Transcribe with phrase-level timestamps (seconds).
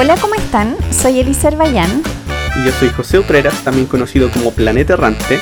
[0.00, 0.76] Hola, ¿cómo están?
[0.90, 2.02] Soy Elisa Bayán
[2.56, 5.38] Y yo soy José Utreras, también conocido como Planeta Errante.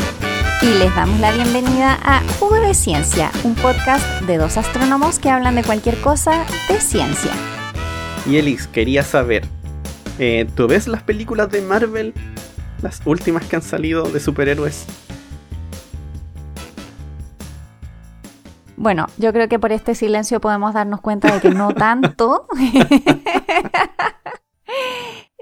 [0.62, 5.30] y les damos la bienvenida a Jugo de Ciencia, un podcast de dos astrónomos que
[5.30, 7.30] hablan de cualquier cosa de ciencia.
[8.26, 9.46] Y Elis, quería saber,
[10.18, 12.12] eh, ¿tú ves las películas de Marvel?
[12.82, 14.86] Las últimas que han salido de superhéroes.
[18.76, 22.48] Bueno, yo creo que por este silencio podemos darnos cuenta de que no tanto.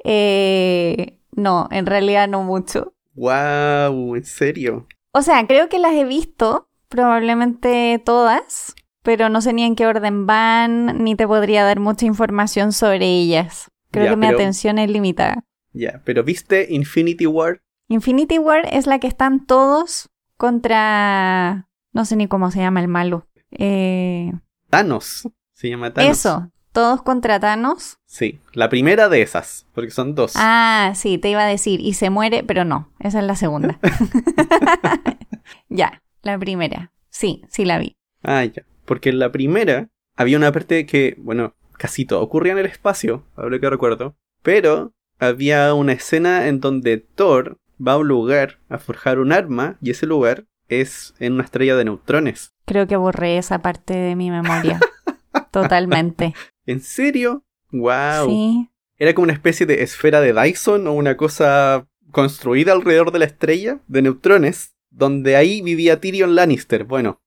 [0.04, 2.94] Eh, no, en realidad no mucho.
[3.14, 4.16] ¡Wow!
[4.16, 4.86] ¿En serio?
[5.12, 9.86] O sea, creo que las he visto, probablemente todas, pero no sé ni en qué
[9.86, 13.70] orden van, ni te podría dar mucha información sobre ellas.
[13.90, 15.44] Creo Ya, que mi pero- atención es limitada.
[15.72, 17.60] Ya, pero ¿viste Infinity War?
[17.88, 21.68] Infinity War es la que están todos contra...
[21.92, 23.26] No sé ni cómo se llama el malo.
[23.50, 24.32] Eh,
[24.70, 25.28] Thanos.
[25.52, 26.18] Se llama Thanos.
[26.18, 28.00] eso, todos contra Thanos.
[28.04, 30.34] Sí, la primera de esas, porque son dos.
[30.36, 33.78] Ah, sí, te iba a decir, y se muere, pero no, esa es la segunda.
[35.70, 36.92] ya, la primera.
[37.08, 37.96] Sí, sí la vi.
[38.22, 38.64] Ah, ya.
[38.84, 43.24] Porque en la primera había una parte que, bueno, casi todo ocurría en el espacio,
[43.36, 44.14] ahora que recuerdo.
[44.42, 49.78] Pero había una escena en donde Thor va a un lugar a forjar un arma
[49.80, 52.52] y ese lugar es en una estrella de neutrones.
[52.66, 54.78] Creo que borré esa parte de mi memoria.
[55.50, 56.34] Totalmente.
[56.66, 57.44] ¿En serio?
[57.70, 58.28] ¡Wow!
[58.28, 58.70] Sí.
[58.98, 63.24] Era como una especie de esfera de Dyson o una cosa construida alrededor de la
[63.26, 66.84] estrella de neutrones, donde ahí vivía Tyrion Lannister.
[66.84, 67.20] Bueno,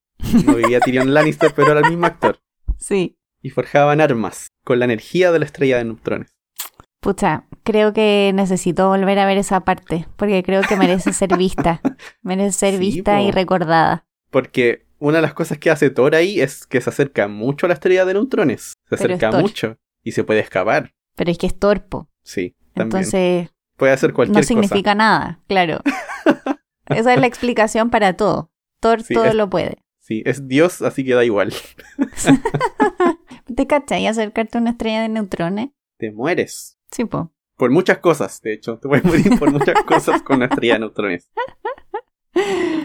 [0.45, 2.39] no vivía Tyrion Lannister, pero era el mismo actor.
[2.77, 3.17] Sí.
[3.41, 6.35] Y forjaban armas con la energía de la estrella de neutrones.
[6.99, 11.81] Pucha, creo que necesito volver a ver esa parte, porque creo que merece ser vista.
[12.21, 14.05] Merece ser Sí, vista y recordada.
[14.31, 17.69] Porque una de las cosas que hace Thor ahí es que se acerca mucho a
[17.69, 18.73] la estrella de neutrones.
[18.87, 19.77] Se acerca mucho.
[20.03, 20.93] Y se puede escapar.
[21.15, 22.09] Pero es que es torpo.
[22.23, 23.03] Sí, también.
[23.03, 24.47] Entonces, puede hacer cualquier no cosa.
[24.47, 25.81] significa nada, claro.
[26.87, 28.51] Esa es la explicación para todo.
[28.79, 29.83] Thor Sí, todo es- lo puede.
[29.99, 31.53] Sí, es Dios, así que da igual.
[33.55, 35.69] ¿Te cachai acercarte a una estrella de neutrones?
[35.97, 36.79] Te mueres.
[36.91, 37.31] Sí, po.
[37.57, 38.79] Por muchas cosas, de hecho.
[38.79, 41.29] Te puedes morir por muchas cosas con una estrella de neutrones.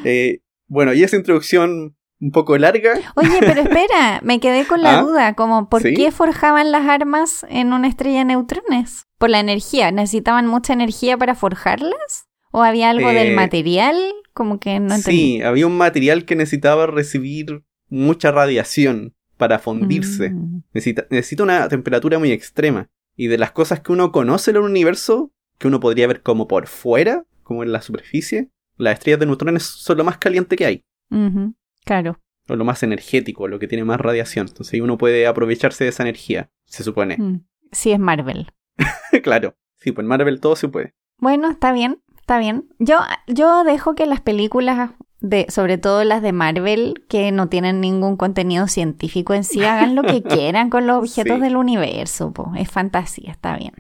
[0.07, 2.95] Eh, bueno, y esa introducción un poco larga.
[3.17, 5.03] Oye, pero espera, me quedé con la ¿Ah?
[5.03, 5.95] duda, como ¿por ¿Sí?
[5.95, 9.07] qué forjaban las armas en una estrella de neutrones?
[9.19, 9.91] ¿Por la energía?
[9.91, 12.27] ¿Necesitaban mucha energía para forjarlas?
[12.51, 13.97] ¿O había algo del Eh, material?
[14.33, 15.37] Como que no entendí.
[15.37, 20.31] sí, había un material que necesitaba recibir mucha radiación para fundirse.
[20.31, 20.63] Mm.
[20.73, 22.89] Necesita, necesita una temperatura muy extrema.
[23.17, 26.49] Y de las cosas que uno conoce en el universo, que uno podría ver como
[26.49, 30.67] por fuera, como en la superficie, las estrellas de neutrones son lo más caliente que
[30.67, 30.85] hay.
[31.11, 32.19] Ujú, Claro.
[32.49, 34.47] O lo más energético, lo que tiene más radiación.
[34.49, 37.17] Entonces ahí uno puede aprovecharse de esa energía, se supone.
[37.19, 37.45] Mm.
[37.73, 38.53] Sí, es Marvel.
[39.23, 39.57] claro.
[39.77, 40.95] Sí, pues en Marvel todo se puede.
[41.19, 42.69] Bueno, está bien, está bien.
[42.79, 44.91] Yo, yo dejo que las películas,
[45.21, 49.95] de, sobre todo las de Marvel, que no tienen ningún contenido científico en sí, hagan
[49.95, 51.43] lo que quieran con los objetos Sí.
[51.43, 52.33] del universo.
[52.33, 52.53] po.
[52.57, 53.73] Es fantasía, está bien.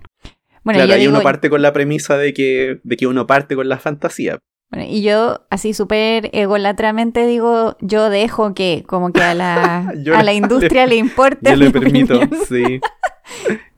[0.63, 3.27] Bueno, claro, yo ahí digo, uno parte con la premisa de que, de que uno
[3.27, 4.39] parte con la fantasía.
[4.71, 10.23] Bueno, y yo así súper egolatramente digo, yo dejo que como que a la, a
[10.23, 11.51] la industria le importe.
[11.51, 12.41] Yo le mi permito, opinión.
[12.49, 12.81] sí.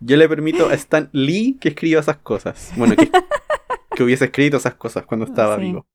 [0.01, 2.73] Yo le permito a Stan Lee que escriba esas cosas.
[2.77, 3.11] Bueno, que,
[3.95, 5.63] que hubiese escrito esas cosas cuando estaba Sí.
[5.63, 5.87] vivo.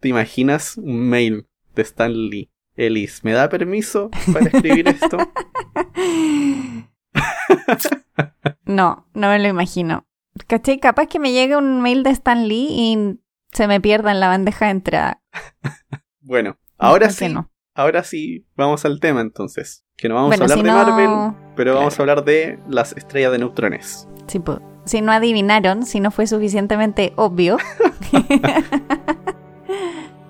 [0.00, 2.50] ¿Te imaginas un mail de Stan Lee?
[2.76, 5.16] Ellis, ¿me da permiso para escribir esto?
[8.66, 10.06] No, no me lo imagino.
[10.48, 10.80] ¿Cachai?
[10.80, 13.18] Capaz que me llegue un mail de Stan Lee y
[13.54, 15.22] se me pierda en la bandeja de entrada.
[16.26, 17.50] Bueno, ahora ¿Por qué sí, no?
[17.74, 19.84] ahora sí, vamos al tema entonces.
[19.96, 20.76] Que no vamos Bueno, a hablar si de no-
[21.30, 24.08] Marvel, pero vamos a hablar de las estrellas de neutrones.
[24.26, 24.58] Sí, po.
[24.86, 27.58] Si no adivinaron, si no fue suficientemente obvio.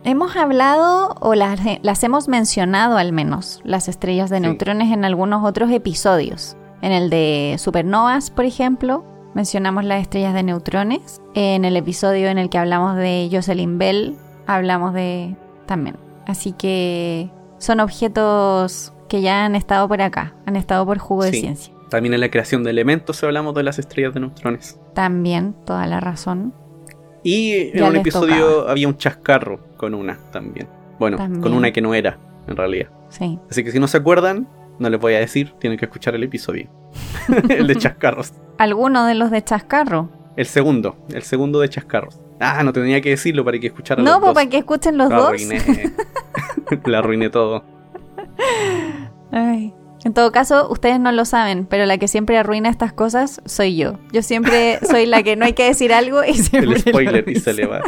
[0.05, 4.43] hemos hablado, o las, las hemos mencionado al menos, las estrellas de Sí.
[4.43, 6.57] neutrones en algunos otros episodios.
[6.83, 9.05] En el de supernovas, por ejemplo,
[9.35, 11.21] mencionamos las estrellas de neutrones.
[11.35, 14.17] En el episodio en el que hablamos de Jocelyn Bell,
[14.47, 15.37] hablamos de
[15.67, 15.97] también.
[16.27, 21.33] Así que son objetos que ya han estado por acá, han estado por jugo de
[21.33, 21.73] ciencia.
[21.91, 24.81] También en la creación de elementos hablamos de las estrellas de neutrones.
[24.95, 26.55] También, toda la razón.
[27.23, 28.73] Y en un episodio tocaba.
[28.73, 30.69] había un chascarro con una también.
[30.99, 31.43] Bueno, También.
[31.43, 32.89] con una que no era, en realidad.
[33.09, 33.39] Sí.
[33.51, 34.49] Así que si no se acuerdan,
[34.79, 36.69] no les voy a decir, tienen que escuchar el episodio.
[37.49, 38.33] el de chascarros.
[38.59, 40.09] ¿Alguno de los de Chascarro?
[40.37, 42.21] El segundo, el segundo de chascarros.
[42.41, 44.35] Ah, no tenía que decirlo para que escucharan No, los pues dos.
[44.35, 45.27] para que escuchen los La dos.
[45.29, 45.61] arruiné.
[46.87, 47.65] La arruiné todo.
[49.33, 49.73] Ay.
[50.05, 53.75] En todo caso, ustedes no lo saben, pero la que siempre arruina estas cosas soy
[53.77, 53.99] yo.
[54.13, 57.37] Yo siempre soy la que no hay que decir algo y siempre El spoiler y
[57.37, 57.81] se le va.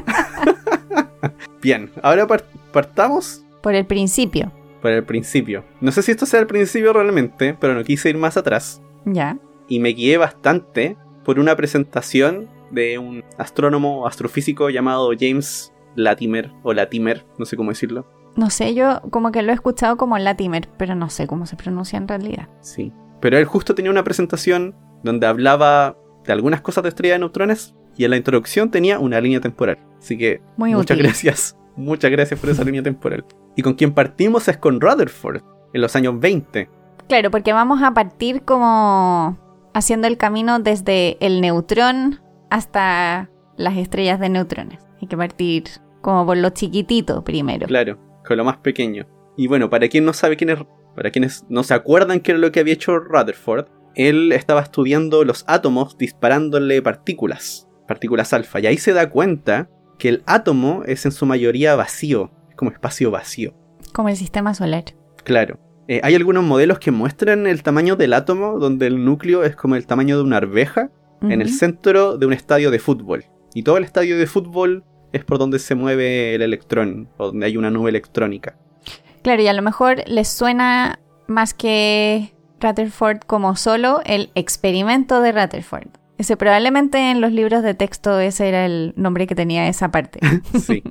[1.61, 4.51] Bien, ahora par- partamos Por el principio.
[4.81, 5.63] por el principio.
[5.83, 8.81] No sé si esto sea el principio realmente, pero no quise ir más atrás.
[9.07, 9.39] Ya.
[9.69, 16.53] Y me guié bastante por una presentación de un astrónomo o astrofísico llamado James Latimer,
[16.63, 18.07] o Latimer, no sé cómo decirlo.
[18.37, 21.57] No sé, yo como que lo he escuchado como Latimer, pero no sé cómo se
[21.57, 22.49] pronuncia en realidad.
[22.61, 22.93] Sí.
[23.21, 27.75] Pero él justo tenía una presentación donde hablaba de algunas cosas de estrella de neutrones
[27.97, 29.79] y en la introducción tenía una línea temporal.
[29.99, 31.05] Así que Muy muchas útil.
[31.07, 31.57] gracias.
[31.77, 33.25] Muchas gracias por esa línea temporal.
[33.55, 35.43] Y con quien partimos es con Rutherford,
[35.73, 36.69] en los años 20.
[37.09, 39.39] Claro, porque vamos a partir como
[39.75, 42.21] haciendo el camino desde el neutrón
[42.51, 44.81] hasta las estrellas de neutrones.
[45.01, 45.65] Hay que partir
[46.01, 47.67] como por lo chiquitito primero.
[47.67, 49.07] Claro, con lo más pequeño.
[49.37, 50.59] Y bueno, para quien no sabe quién es,
[50.95, 55.25] para quienes no se acuerdan qué era lo que había hecho Rutherford, él estaba estudiando
[55.25, 59.69] los átomos disparándole partículas, partículas alfa, y ahí se da cuenta
[59.99, 63.55] que el átomo es en su mayoría vacío, es como espacio vacío.
[63.93, 64.85] Como el sistema solar.
[65.25, 65.59] Claro.
[65.89, 69.77] Eh, hay algunos modelos que muestran el tamaño del átomo, donde el núcleo es como
[69.77, 70.91] el tamaño de una arveja,
[71.23, 73.25] en el centro de un estadio de fútbol.
[73.55, 77.47] Y todo el estadio de fútbol es por donde se mueve el electrón, o donde
[77.47, 78.57] hay una nube electrónica.
[79.23, 85.33] Claro, y a lo mejor les suena más que Rutherford como solo el experimento de
[85.33, 85.89] Rutherford.
[86.19, 90.21] Ese probablemente en los libros de texto ese era el nombre que tenía esa parte.
[90.61, 90.83] Sí.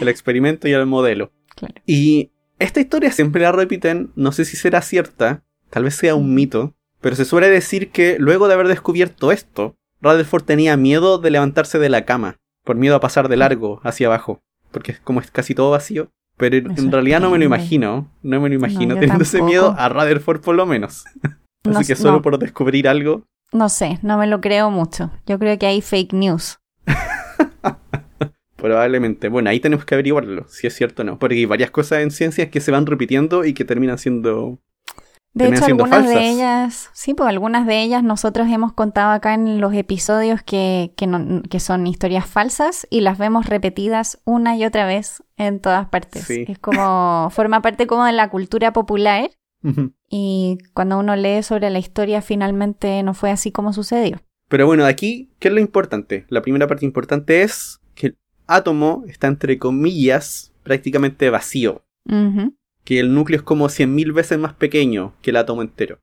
[0.00, 1.30] El experimento y el modelo.
[1.56, 1.74] Claro.
[1.86, 6.34] Y esta historia siempre la repiten, no sé si será cierta, tal vez sea un
[6.34, 11.30] mito, pero se suele decir que luego de haber descubierto esto, Rutherford tenía miedo de
[11.30, 14.40] levantarse de la cama, por miedo a pasar de largo hacia abajo,
[14.70, 16.10] porque es como es casi todo vacío.
[16.36, 19.50] Pero en, realidad no me lo imagino, no me lo imagino yo teniendo ese tampoco.
[19.50, 21.04] miedo a Rutherford por lo menos.
[21.06, 22.22] Así No que solo no.
[22.22, 23.22] por descubrir algo,
[23.52, 25.12] No sé, no me lo creo mucho.
[25.26, 26.58] Yo creo que hay fake news.
[28.64, 29.28] probablemente.
[29.28, 32.10] Bueno, ahí tenemos que averiguarlo, si es cierto o no, porque hay varias cosas en
[32.10, 34.58] ciencias que se van repitiendo y que terminan siendo
[35.34, 39.12] De terminan hecho, siendo algunas de ellas, sí, pues algunas de ellas nosotros hemos contado
[39.12, 44.20] acá en los episodios que, que, no- que son historias falsas y las vemos repetidas
[44.24, 46.24] una y otra vez en todas partes.
[46.24, 46.44] Sí.
[46.48, 49.30] Es como, forma parte como de la cultura popular
[50.10, 54.20] y cuando uno lee sobre la historia finalmente no fue así como sucedió.
[54.48, 56.26] Pero bueno, aquí, ¿qué es lo importante?
[56.28, 57.80] La primera parte importante es
[58.46, 61.84] átomo está entre comillas prácticamente vacío.
[62.84, 66.00] Que el núcleo es como 100.000 veces más pequeño que el átomo entero.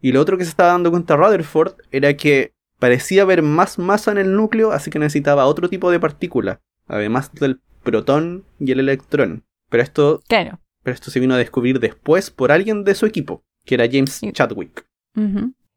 [0.00, 4.12] Y lo otro que se estaba dando cuenta Rutherford era que parecía haber más masa
[4.12, 8.80] en el núcleo, así que necesitaba otro tipo de partícula, además del protón y el
[8.80, 9.44] electrón.
[9.68, 10.60] Pero esto, Claro.
[10.84, 14.20] pero esto se vino a descubrir después por alguien de su equipo, que era James.
[14.32, 14.86] Chadwick.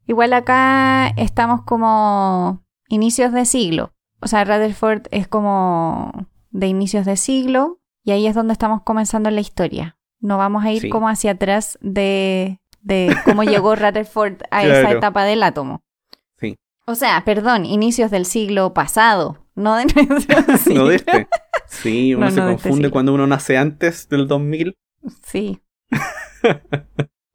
[0.08, 3.94] Igual acá estamos como inicios de siglo.
[4.22, 9.30] O sea, Rutherford es como de inicios de siglo y ahí es donde estamos comenzando
[9.32, 9.98] la historia.
[10.20, 10.90] No vamos a ir Sí.
[10.90, 15.84] como hacia atrás de, de cómo llegó Rutherford a esa etapa del átomo.
[16.40, 16.58] Sí.
[16.86, 20.82] O sea, perdón, inicios del siglo pasado, no de nuestro siglo.
[20.84, 21.28] No de este.
[21.68, 24.76] Sí, uno No, se no este confunde cuando uno nace antes del 2000.
[25.24, 25.62] Sí.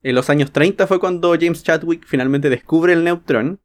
[0.02, 3.60] En los años 30 fue cuando James Chadwick finalmente descubre el neutrón,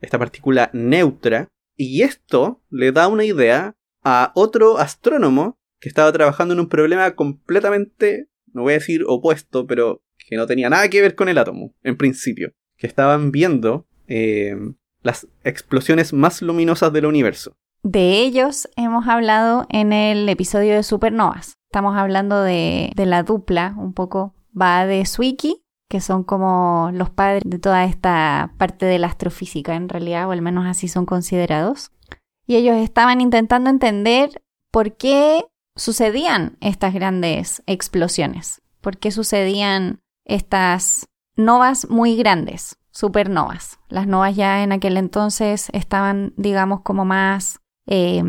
[0.00, 6.54] esta partícula neutra, y esto le da una idea a otro astrónomo que estaba trabajando
[6.54, 11.00] en un problema completamente, no voy a decir opuesto, pero que no tenía nada que
[11.00, 14.56] ver con el átomo, en principio, que estaban viendo eh,
[15.02, 17.56] las explosiones más luminosas del universo.
[17.82, 21.54] De ellos hemos hablado en el episodio de Supernovas.
[21.70, 27.42] Estamos hablando de, la dupla, un poco va de Zwicky, que son como los padres
[27.46, 31.92] de toda esta parte de la astrofísica en realidad, o al menos así son considerados.
[32.46, 41.08] Y ellos estaban intentando entender por qué sucedían estas grandes explosiones, por qué sucedían estas
[41.36, 43.78] novas muy grandes, supernovas.
[43.88, 48.22] Las novas ya en aquel entonces estaban, digamos, como más, eh,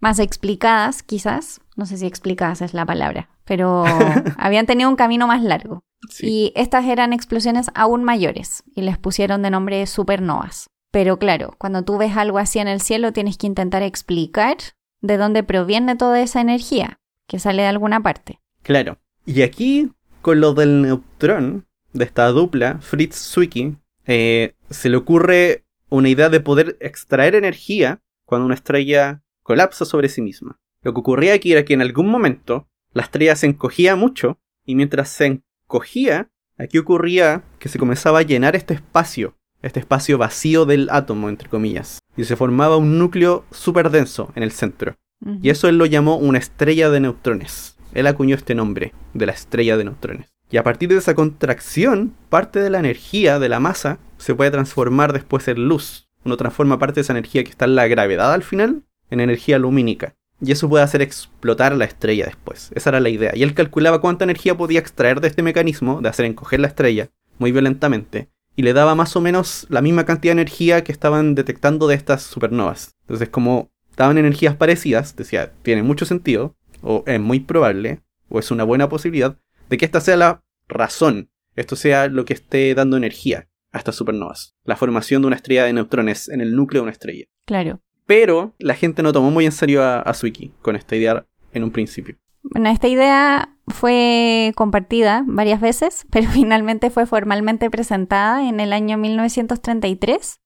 [0.00, 1.60] más explicadas, quizás.
[1.76, 3.84] No sé si explicadas es la palabra, pero
[4.36, 5.82] habían tenido un camino más largo.
[6.10, 6.26] Sí.
[6.26, 10.68] Y estas eran explosiones aún mayores y les pusieron de nombre supernovas.
[10.92, 14.56] Pero claro, cuando tú ves algo así en el cielo tienes que intentar explicar
[15.00, 18.40] de dónde proviene toda esa energía, que sale de alguna parte.
[18.62, 18.98] Claro.
[19.26, 19.90] Y aquí,
[20.22, 23.76] con lo del neutrón, de esta dupla, Fritz Zwicky,
[24.06, 30.08] eh, se le ocurre una idea de poder extraer energía cuando una estrella colapsa sobre
[30.08, 30.58] sí misma.
[30.82, 34.74] Lo que ocurría aquí era que en algún momento la estrella se encogía mucho y
[34.74, 40.66] mientras se encogía, aquí ocurría que se comenzaba a llenar este espacio, este espacio vacío
[40.66, 44.96] del átomo, entre comillas, y se formaba un núcleo súper denso en el centro.
[45.42, 47.76] Y eso él lo llamó una estrella de neutrones.
[47.94, 50.28] Él acuñó este nombre, de la estrella de neutrones.
[50.50, 54.50] Y a partir de esa contracción, parte de la energía de la masa se puede
[54.50, 56.08] transformar después en luz.
[56.24, 59.58] Uno transforma parte de esa energía que está en la gravedad al final en energía
[59.58, 60.14] lumínica.
[60.40, 62.70] Y eso puede hacer explotar la estrella después.
[62.74, 63.32] Esa era la idea.
[63.34, 67.10] Y él calculaba cuánta energía podía extraer de este mecanismo de hacer encoger la estrella
[67.38, 68.30] muy violentamente.
[68.54, 71.94] Y le daba más o menos la misma cantidad de energía que estaban detectando de
[71.94, 72.96] estas supernovas.
[73.02, 78.50] Entonces, como daban energías parecidas, decía, tiene mucho sentido, o es muy probable, o es
[78.50, 82.96] una buena posibilidad, de que esta sea la razón, esto sea lo que esté dando
[82.96, 84.56] energía a estas supernovas.
[84.64, 87.26] La formación de una estrella de neutrones en el núcleo de una estrella.
[87.44, 87.80] Claro.
[88.08, 91.62] Pero la gente no tomó muy en serio a, a Suiki con esta idea en
[91.62, 92.16] un principio.
[92.42, 98.96] Bueno, esta idea fue compartida varias veces, pero finalmente fue formalmente presentada en el año
[98.96, 100.40] 1933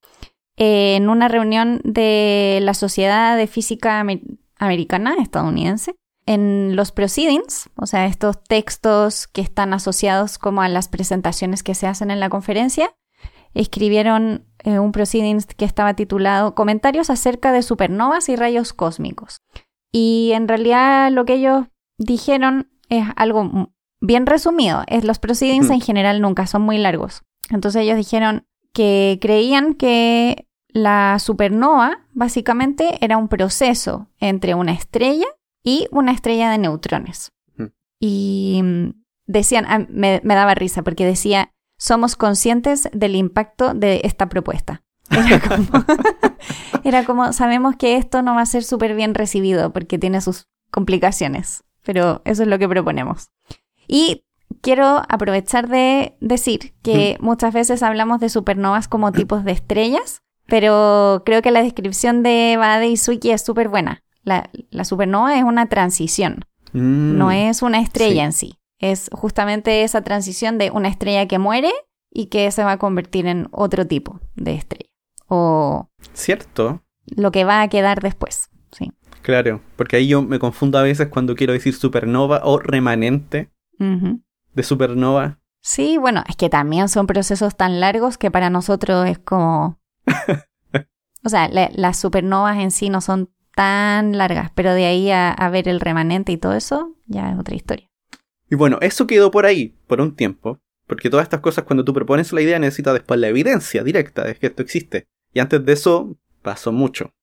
[0.57, 4.05] en una reunión de la Sociedad de Física
[4.59, 5.95] Americana estadounidense
[6.27, 11.75] en los proceedings, o sea, estos textos que están asociados como a las presentaciones que
[11.75, 12.95] se hacen en la conferencia,
[13.55, 19.39] escribieron eh, un proceedings que estaba titulado Comentarios acerca de supernovas y rayos cósmicos.
[19.93, 21.67] Y en realidad lo que ellos
[21.99, 24.83] dijeron es algo bien resumido.
[24.87, 27.23] Es, los proceedings en general nunca son muy largos.
[27.51, 35.27] Entonces ellos dijeron que creían que la supernova básicamente era un proceso entre una estrella
[35.63, 37.33] y una estrella de neutrones.
[38.01, 38.91] Y mm,
[39.27, 41.53] decían, ah, me, daba risa porque decía,
[41.83, 44.85] somos conscientes del impacto de esta propuesta.
[46.85, 50.47] Era como, sabemos que esto no va a ser súper bien recibido porque tiene sus
[50.71, 53.33] complicaciones, pero eso es lo que proponemos.
[53.89, 54.25] Y
[54.61, 61.25] quiero aprovechar de decir que muchas veces hablamos de supernovas como tipos de estrellas, pero
[61.27, 64.05] creo que la descripción de Bade y Suiki es súper buena.
[64.23, 64.49] La,
[64.85, 68.55] supernova es una transición, mm, no es una estrella en sí.
[68.83, 71.73] Es justamente esa transición de una estrella que muere
[72.11, 74.91] y que se va a convertir en otro tipo de estrella.
[75.29, 75.89] O.
[76.13, 76.83] Cierto.
[77.07, 78.93] Lo que va a quedar después, sí.
[79.23, 84.63] Claro, porque ahí yo me confundo a veces cuando quiero decir supernova o remanente de
[84.63, 85.39] supernova.
[85.61, 89.81] Sí, bueno, es que también son procesos tan largos que para nosotros es como...
[91.25, 95.69] o sea, las supernovas en sí no son tan largas, pero de ahí a, ver
[95.69, 97.89] el remanente y todo eso, ya es otra historia.
[98.53, 101.95] Y bueno, eso quedó por ahí, por un tiempo, porque todas estas cosas cuando tú
[101.95, 105.07] propones la idea necesitas después la evidencia directa de que esto existe.
[105.33, 107.15] Y antes de eso pasó mucho.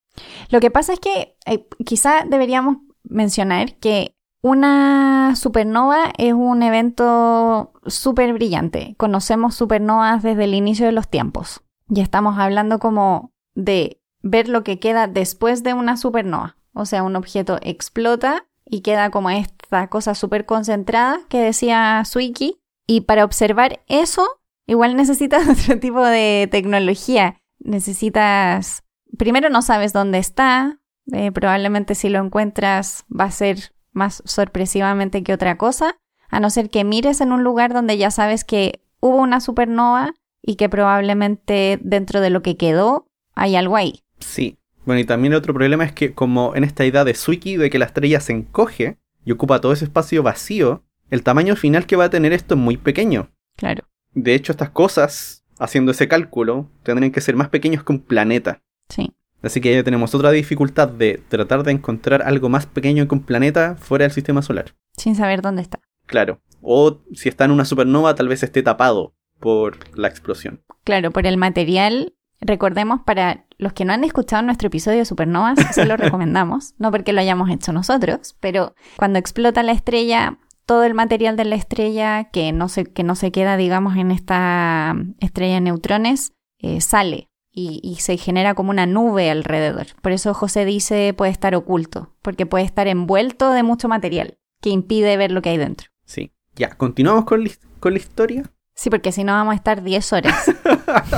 [0.50, 7.74] Lo que pasa es que eh, quizá deberíamos mencionar que una supernova es un evento
[7.86, 8.96] súper brillante.
[8.98, 11.62] Conocemos supernovas desde el inicio de los tiempos.
[11.90, 16.58] Ya estamos hablando como de ver lo que queda después de una supernova.
[16.74, 22.62] O sea, un objeto explota y queda como esta cosa súper concentrada que decía Suiki.
[22.88, 24.26] Y para observar eso,
[24.68, 27.38] igual necesitas otro tipo de tecnología.
[27.60, 28.84] Necesitas...
[29.18, 30.80] Primero no sabes dónde está.
[31.12, 35.98] Eh, probablemente si lo encuentras va a ser más sorpresivamente que otra cosa.
[36.30, 40.14] A no ser que mires en un lugar donde ya sabes que hubo una supernova
[40.44, 44.04] y que probablemente dentro de lo que quedó hay algo ahí.
[44.20, 44.59] Sí.
[44.86, 47.80] Bueno, y también otro problema es que como en esta idea de Suiki de que
[47.80, 52.06] la estrella se encoge y ocupa todo ese espacio vacío, el tamaño final que va
[52.06, 53.30] a tener esto es muy pequeño.
[53.56, 53.84] Claro.
[54.14, 58.62] De hecho, estas cosas, haciendo ese cálculo, tendrían que ser más pequeños que un planeta.
[58.90, 59.12] Sí.
[59.42, 63.24] Así que ya tenemos otra dificultad de tratar de encontrar algo más pequeño que un
[63.24, 64.76] planeta fuera del sistema solar.
[64.98, 65.80] Sin saber dónde está.
[66.06, 66.42] Claro.
[66.62, 70.62] O si está en una supernova, tal vez esté tapado por la explosión.
[70.84, 75.60] Claro, por el material Recordemos para los que no han escuchado nuestro episodio de Supernovas,
[75.74, 80.84] se lo recomendamos, no porque lo hayamos hecho nosotros, pero cuando explota la estrella, todo
[80.84, 84.96] el material de la estrella que no se, que no se queda, digamos, en esta
[85.20, 89.88] estrella de neutrones, eh, sale y, y, se genera como una nube alrededor.
[90.02, 94.70] Por eso José dice puede estar oculto, porque puede estar envuelto de mucho material que
[94.70, 95.90] impide ver lo que hay dentro.
[96.06, 96.32] Sí.
[96.56, 98.52] Ya, continuamos con, con la historia.
[98.76, 100.52] Sí, porque si no vamos a estar 10 horas.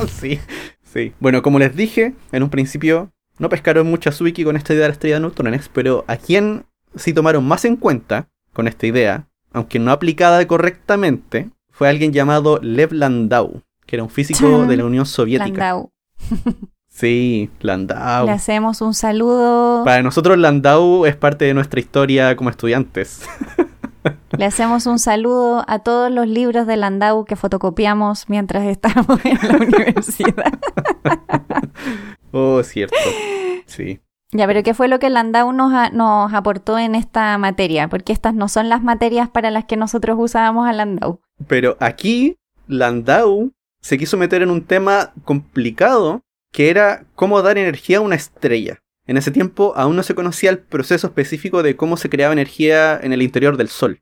[0.19, 0.39] sí.
[0.91, 1.13] Sí.
[1.19, 4.89] Bueno, como les dije, en un principio no pescaron mucha Suiki con esta idea de
[4.89, 9.27] la estrella de neutrones, pero a quien sí tomaron más en cuenta con esta idea,
[9.53, 14.85] aunque no aplicada correctamente, fue alguien llamado Lev Landau, que era un físico de la
[14.85, 15.49] Unión Soviética.
[15.49, 15.91] Landau.
[16.93, 18.25] Sí, Landau.
[18.25, 19.83] Le hacemos un saludo.
[19.85, 23.27] Para nosotros Landau es parte de nuestra historia como estudiantes.
[24.37, 29.37] Le hacemos un saludo a todos los libros de Landau que fotocopiamos mientras estábamos en
[29.41, 30.59] la universidad.
[32.31, 32.95] oh, cierto.
[33.65, 33.99] Sí.
[34.31, 37.89] Ya, pero ¿qué fue lo que Landau nos, a- nos aportó en esta materia?
[37.89, 41.19] Porque estas no son las materias para las que nosotros usábamos a Landau.
[41.47, 46.21] Pero aquí, Landau se quiso meter en un tema complicado
[46.53, 48.79] que era cómo dar energía a una estrella.
[49.07, 52.99] En ese tiempo aún no se conocía el proceso específico de cómo se creaba energía
[53.01, 54.01] en el interior del Sol.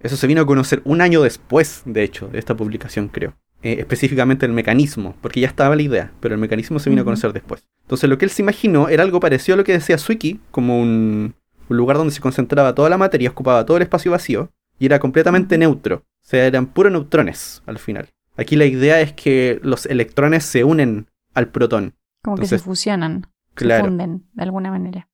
[0.00, 3.34] Eso se vino a conocer un año después, de hecho, de esta publicación, creo.
[3.62, 7.04] Eh, específicamente el mecanismo, porque ya estaba la idea, pero el mecanismo se vino a
[7.04, 7.64] conocer después.
[7.82, 10.80] Entonces lo que él se imaginó era algo parecido a lo que decía Swiki, como
[10.80, 11.34] un,
[11.68, 15.00] un lugar donde se concentraba toda la materia, ocupaba todo el espacio vacío, y era
[15.00, 15.96] completamente neutro.
[15.96, 18.08] O sea, eran puros neutrones al final.
[18.36, 21.94] Aquí la idea es que los electrones se unen al protón.
[22.22, 23.26] Como que se fusionan,
[23.66, 25.08] se funden de alguna manera.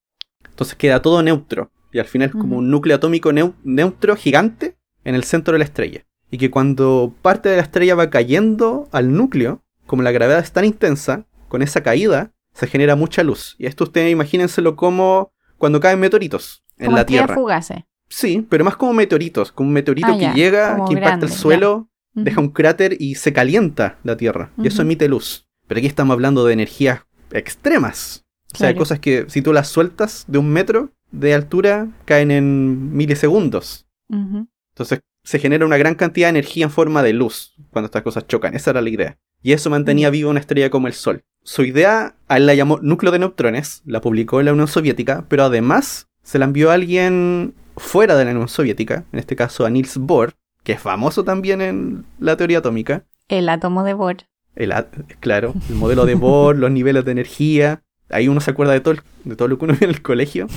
[0.48, 1.70] Entonces queda todo neutro.
[1.92, 5.58] Y al final es como un núcleo atómico neu- neutro gigante en el centro de
[5.60, 6.04] la estrella.
[6.30, 10.50] Y que cuando parte de la estrella va cayendo al núcleo, como la gravedad es
[10.52, 13.54] tan intensa, con esa caída se genera mucha luz.
[13.58, 17.34] Y esto ustedes imagínenselo como cuando caen meteoritos en Como la Tierra.
[17.34, 17.84] fugaces.
[18.08, 21.26] Sí, pero más como meteoritos, como un meteorito Ah, que ya, llega, que impacta grande,
[21.26, 24.50] el suelo, deja un cráter y se calienta la Tierra.
[24.58, 25.48] Y eso emite luz.
[25.68, 28.23] Pero aquí estamos hablando de energías extremas.
[28.54, 28.78] O sea, Claro.
[28.78, 33.86] cosas que si tú las sueltas de un metro de altura, caen en milisegundos.
[34.08, 34.48] Ujú.
[34.74, 38.26] Entonces se genera una gran cantidad de energía en forma de luz cuando estas cosas
[38.26, 38.54] chocan.
[38.54, 39.18] Esa era la idea.
[39.42, 41.22] Y eso mantenía viva una estrella como el Sol.
[41.42, 45.24] Su idea, a él la llamó núcleo de neutrones, la publicó en la Unión Soviética,
[45.28, 49.66] pero además se la envió a alguien fuera de la Unión Soviética, en este caso
[49.66, 53.04] a Niels Bohr, que es famoso también en la teoría atómica.
[53.28, 54.16] El átomo de Bohr.
[54.56, 54.72] El,
[55.20, 57.82] claro, el modelo de Bohr, los niveles de energía.
[58.10, 60.02] Ahí uno se acuerda de todo, el- de todo lo que uno vio en el
[60.02, 60.46] colegio.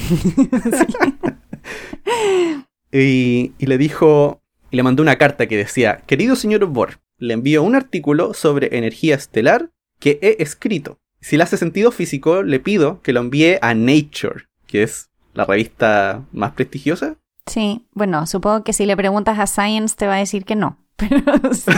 [2.91, 7.33] y, y le dijo, y le mandó una carta que decía, querido señor Bohr, le
[7.33, 10.99] envío un artículo sobre energía estelar que he escrito.
[11.19, 15.45] Si le hace sentido físico, le pido que lo envíe a Nature, que es la
[15.45, 17.15] revista más prestigiosa.
[17.47, 20.77] Sí, bueno, supongo que si le preguntas a Science te va a decir que no.
[20.97, 21.71] Pero sí.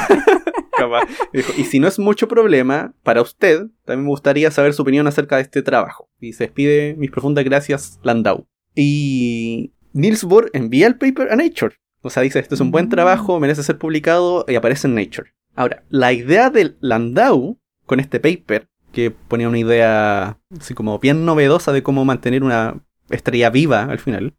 [0.80, 1.04] Capaz.
[1.34, 5.06] Dijo, y si no es mucho problema para usted, también me gustaría saber su opinión
[5.08, 6.10] acerca de este trabajo.
[6.20, 8.48] Y se despide mis profundas gracias, Landau.
[8.76, 11.76] Y Niels Bohr envía el paper a Nature.
[12.02, 12.90] O sea, dice, esto es un buen Mm.
[12.90, 15.32] trabajo, merece ser publicado y aparece en Nature.
[15.56, 21.26] Ahora, la idea del Landau con este paper, que ponía una idea así como bien
[21.26, 24.36] novedosa de cómo mantener una estrella viva al final,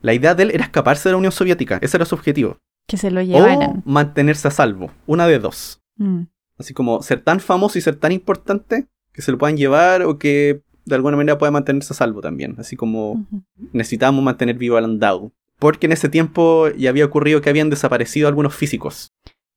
[0.00, 1.78] la idea de él era escaparse de la Unión Soviética.
[1.82, 2.58] Ese era su objetivo.
[2.86, 3.82] Que se lo O llevaran.
[3.84, 4.90] mantenerse a salvo.
[5.06, 5.80] Una de dos.
[5.96, 6.22] Mm.
[6.58, 10.18] Así como ser tan famoso y ser tan importante que se lo puedan llevar o
[10.18, 12.54] que de alguna manera pueda mantenerse a salvo también.
[12.58, 13.42] Así como Ujú.
[13.72, 15.32] necesitamos mantener vivo a Landau.
[15.58, 19.08] Porque en ese tiempo ya había ocurrido que habían desaparecido algunos físicos.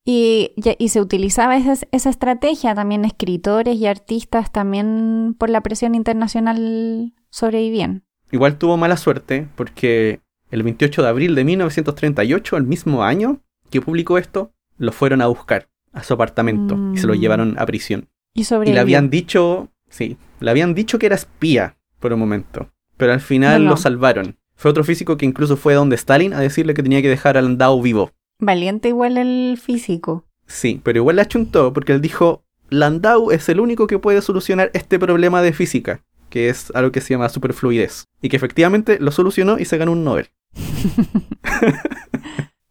[0.05, 5.61] Y, y- y se utilizaba esa, esa estrategia también escritores y artistas también por la
[5.61, 8.03] presión internacional sobrevivían.
[8.31, 13.81] Igual tuvo mala suerte porque el 28 de abril de 1938, el mismo año que
[13.81, 17.17] publicó esto, lo fueron a buscar a su apartamento y se lo Mm.
[17.17, 18.07] llevaron a prisión.
[18.33, 22.71] Y Y le habían dicho, sí, le habían dicho que era espía por un momento,
[22.97, 24.37] pero al final lo salvaron.
[24.55, 27.41] Fue otro físico que incluso fue donde Stalin a decirle que tenía que dejar a
[27.41, 28.11] Landau vivo.
[28.39, 30.25] Valiente igual el físico.
[30.47, 34.69] Sí, pero igual la chuntó porque él dijo, Landau es el único que puede solucionar
[34.73, 39.11] este problema de física, que es algo que se llama superfluidez, y que efectivamente lo
[39.11, 40.29] solucionó y se ganó un Nobel.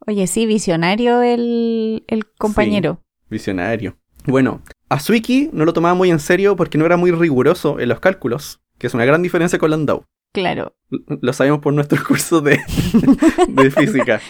[0.07, 3.03] Oye, sí, visionario el, el compañero.
[3.29, 3.99] Visionario.
[4.25, 7.91] Bueno, a Zwicky no lo tomaba muy en serio porque no era muy riguroso en
[7.91, 10.05] los cálculos, que es una gran diferencia con Landau.
[10.33, 10.77] Claro.
[10.91, 12.61] Lo sabemos por nuestros cursos de,
[13.49, 14.21] de física.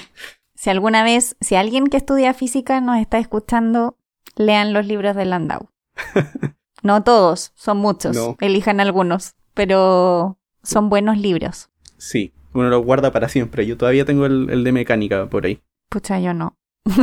[0.54, 3.96] Si alguna vez, si alguien que estudia física nos está escuchando,
[4.36, 5.70] lean los libros de Landau.
[6.82, 8.14] No todos, son muchos.
[8.14, 8.36] No.
[8.40, 11.70] Elijan algunos, pero son buenos libros.
[11.96, 13.66] Sí, uno lo guarda para siempre.
[13.66, 15.62] Yo todavía tengo el, el de mecánica por ahí.
[15.88, 16.56] Pucha, yo no.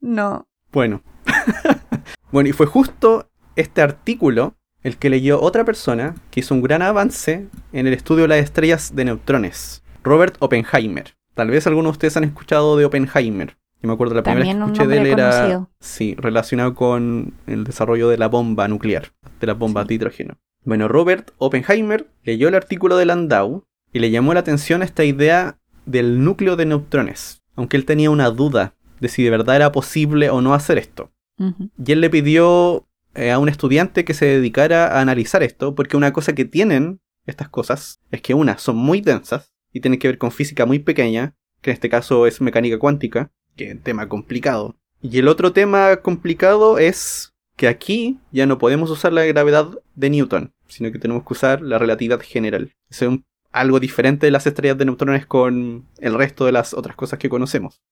[0.00, 0.48] no.
[0.72, 1.02] Bueno.
[2.32, 6.82] bueno, y fue justo este artículo el que leyó otra persona que hizo un gran
[6.82, 9.82] avance en el estudio de las estrellas de neutrones.
[10.02, 11.16] Robert Oppenheimer.
[11.34, 13.56] Tal vez algunos de ustedes han escuchado de Oppenheimer.
[13.80, 16.74] Yo me acuerdo la primera vez También que un escuché de él era sí, relacionado
[16.74, 20.38] con el desarrollo de la bomba nuclear, de las bombas de hidrógeno.
[20.64, 25.58] Bueno, Robert Oppenheimer leyó el artículo de Landau y le llamó la atención esta idea
[25.86, 30.28] del núcleo de neutrones, aunque él tenía una duda de si de verdad era posible
[30.30, 31.12] o no hacer esto.
[31.38, 35.96] Y él le pidió eh, a un estudiante que se dedicara a analizar esto, porque
[35.96, 40.08] una cosa que tienen estas cosas es que una, son muy densas, y tienen que
[40.08, 43.82] ver con física muy pequeña, que en este caso es mecánica cuántica, que es un
[43.82, 44.76] tema complicado.
[45.02, 50.10] Y el otro tema complicado es que aquí ya no podemos usar la gravedad de
[50.10, 52.72] Newton, sino que tenemos que usar la relatividad general.
[52.88, 56.96] Es un- algo diferente de las estrellas de neutrones con el resto de las otras
[56.96, 57.82] cosas que conocemos.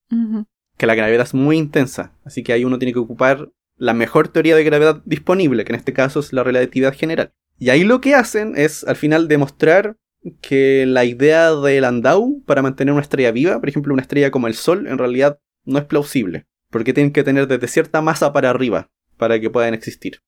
[0.79, 3.49] Que la gravedad es muy intensa, así que ahí uno tiene que ocupar
[3.79, 7.33] la mejor teoría de gravedad disponible, que en este caso es la relatividad general.
[7.59, 9.97] Y ahí lo que hacen es al final demostrar
[10.43, 14.47] que la idea de Landau para mantener una estrella viva, por ejemplo una estrella como
[14.49, 18.51] el Sol, en realidad no es plausible, porque tienen que tener desde cierta masa para
[18.51, 20.21] arriba para que puedan existir.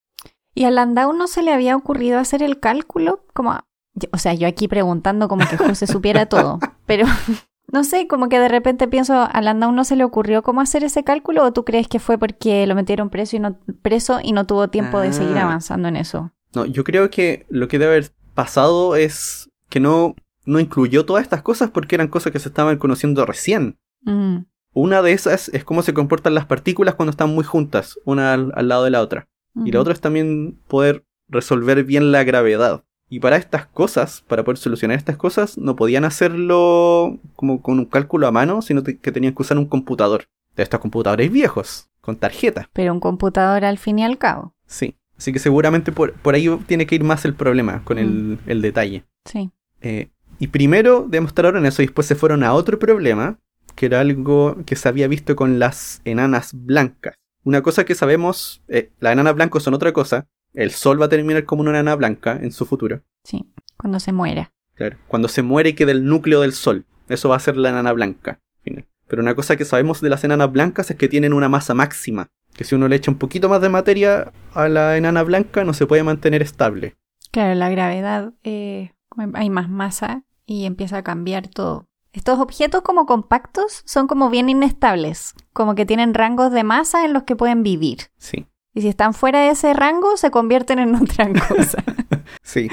[0.55, 3.25] ¿Y a Landau no se le había ocurrido hacer el cálculo?
[3.33, 3.59] Como,
[3.95, 7.07] yo- o sea, yo aquí preguntando como que José supiera todo, pero
[7.73, 10.83] no sé, como que de repente pienso, ¿a Landau no se le ocurrió cómo hacer
[10.85, 14.33] ese cálculo o tú crees que fue porque lo metieron preso y no, preso y
[14.33, 15.43] no tuvo tiempo de seguir Ah.
[15.45, 16.33] avanzando en eso?
[16.55, 21.23] No, yo creo que lo que debe haber pasado es que no, no incluyó todas
[21.23, 23.79] estas cosas porque eran cosas que se estaban conociendo recién.
[24.03, 24.39] Mm,
[24.73, 28.53] Una de esas es cómo se comportan las partículas cuando están muy juntas, una al,
[28.55, 29.29] al lado de la otra.
[29.65, 32.85] Y la otra es también poder resolver bien la gravedad.
[33.09, 37.87] Y para estas cosas, para poder solucionar estas cosas, no podían hacerlo como con un
[37.87, 40.27] cálculo a mano, sino que tenían que usar un computador.
[40.55, 42.69] De estos computadores viejos, con tarjeta.
[42.73, 44.55] Pero un computador al fin y al cabo.
[44.67, 44.97] Sí.
[45.17, 48.63] Así que seguramente por, por ahí tiene que ir más el problema con el, el
[48.63, 49.05] detalle.
[49.25, 49.51] Sí.
[49.81, 53.39] Eh, y primero demostraron eso y después se fueron a otro problema,
[53.79, 57.15] que era algo que se había visto con las enanas blancas.
[57.45, 60.27] Una cosa que sabemos, eh, las enanas blancas son otra cosa.
[60.53, 63.03] El Sol va a terminar como una enana blanca en su futuro.
[63.23, 64.53] Sí, cuando se muera.
[64.75, 64.97] Claro.
[65.07, 66.87] Cuando se muere queda el núcleo del Sol.
[67.09, 68.41] Eso va a ser la enana blanca.
[68.65, 68.85] final.
[69.07, 72.27] Pero una cosa que sabemos de las enanas blancas es que tienen una masa máxima.
[72.55, 75.73] Que si uno le echa un poquito más de materia a la enana blanca no
[75.73, 76.97] se puede mantener estable.
[77.31, 78.91] Claro, la gravedad, eh,
[79.35, 81.88] hay más masa y empieza a cambiar todo.
[82.19, 87.13] Estos objetos como compactos son como bien inestables, como que tienen rangos de masa en
[87.13, 88.11] los que pueden vivir.
[88.17, 88.45] Sí.
[88.75, 91.85] Y si están fuera de ese rango, se convierten en otra cosa.
[92.43, 92.69] Sí.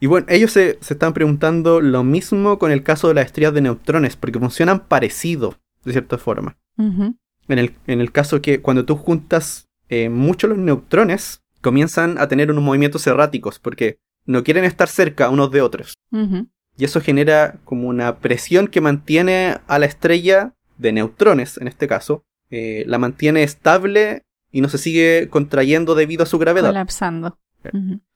[0.00, 3.54] Y bueno, ellos se, se están preguntando lo mismo con el caso de las estrellas
[3.54, 6.56] de neutrones, porque funcionan parecido, de cierta forma.
[6.76, 12.26] En el, en el caso que cuando tú juntas eh, mucho los neutrones, comienzan a
[12.26, 15.94] tener unos movimientos erráticos, porque no quieren estar cerca unos de otros.
[16.76, 21.86] Y eso genera como una presión que mantiene a la estrella de neutrones, en este
[21.86, 26.70] caso, eh, la mantiene estable y no se sigue contrayendo debido a su gravedad.
[26.70, 27.38] Colapsando.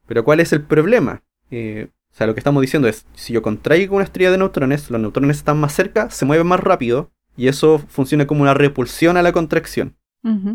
[0.07, 1.23] Pero ¿cuál es el problema?
[1.51, 4.91] Eh, o sea, lo que estamos diciendo es, si yo contraigo una estrella de neutrones,
[4.91, 9.17] los neutrones están más cerca, se mueven más rápido, y eso funciona como una repulsión
[9.17, 9.97] a la contracción.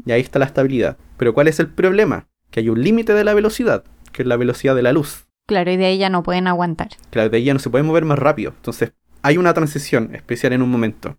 [0.04, 0.98] Y ahí está la estabilidad.
[1.18, 2.28] Pero ¿cuál es el problema?
[2.50, 5.28] Que hay un límite de la velocidad, que es la velocidad de la luz.
[5.50, 6.90] Claro, y de ahí ya no pueden aguantar.
[7.10, 8.54] Claro, de ahí ya no se puede mover más rápido.
[8.56, 11.18] Entonces, hay una transición especial en un momento.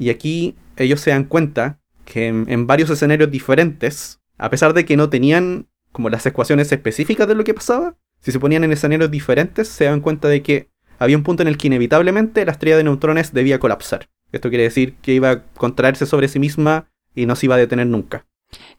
[0.00, 4.84] Y aquí ellos se dan cuenta que en, en varios escenarios diferentes, a pesar de
[4.84, 8.72] que no tenían como las ecuaciones específicas de lo que pasaba, si se ponían en
[8.72, 12.50] escenarios diferentes, se dan cuenta de que había un punto en el que inevitablemente la
[12.50, 14.08] estrella de neutrones debía colapsar.
[14.32, 17.58] Esto quiere decir que iba a contraerse sobre sí misma y no se iba a
[17.58, 18.26] detener nunca.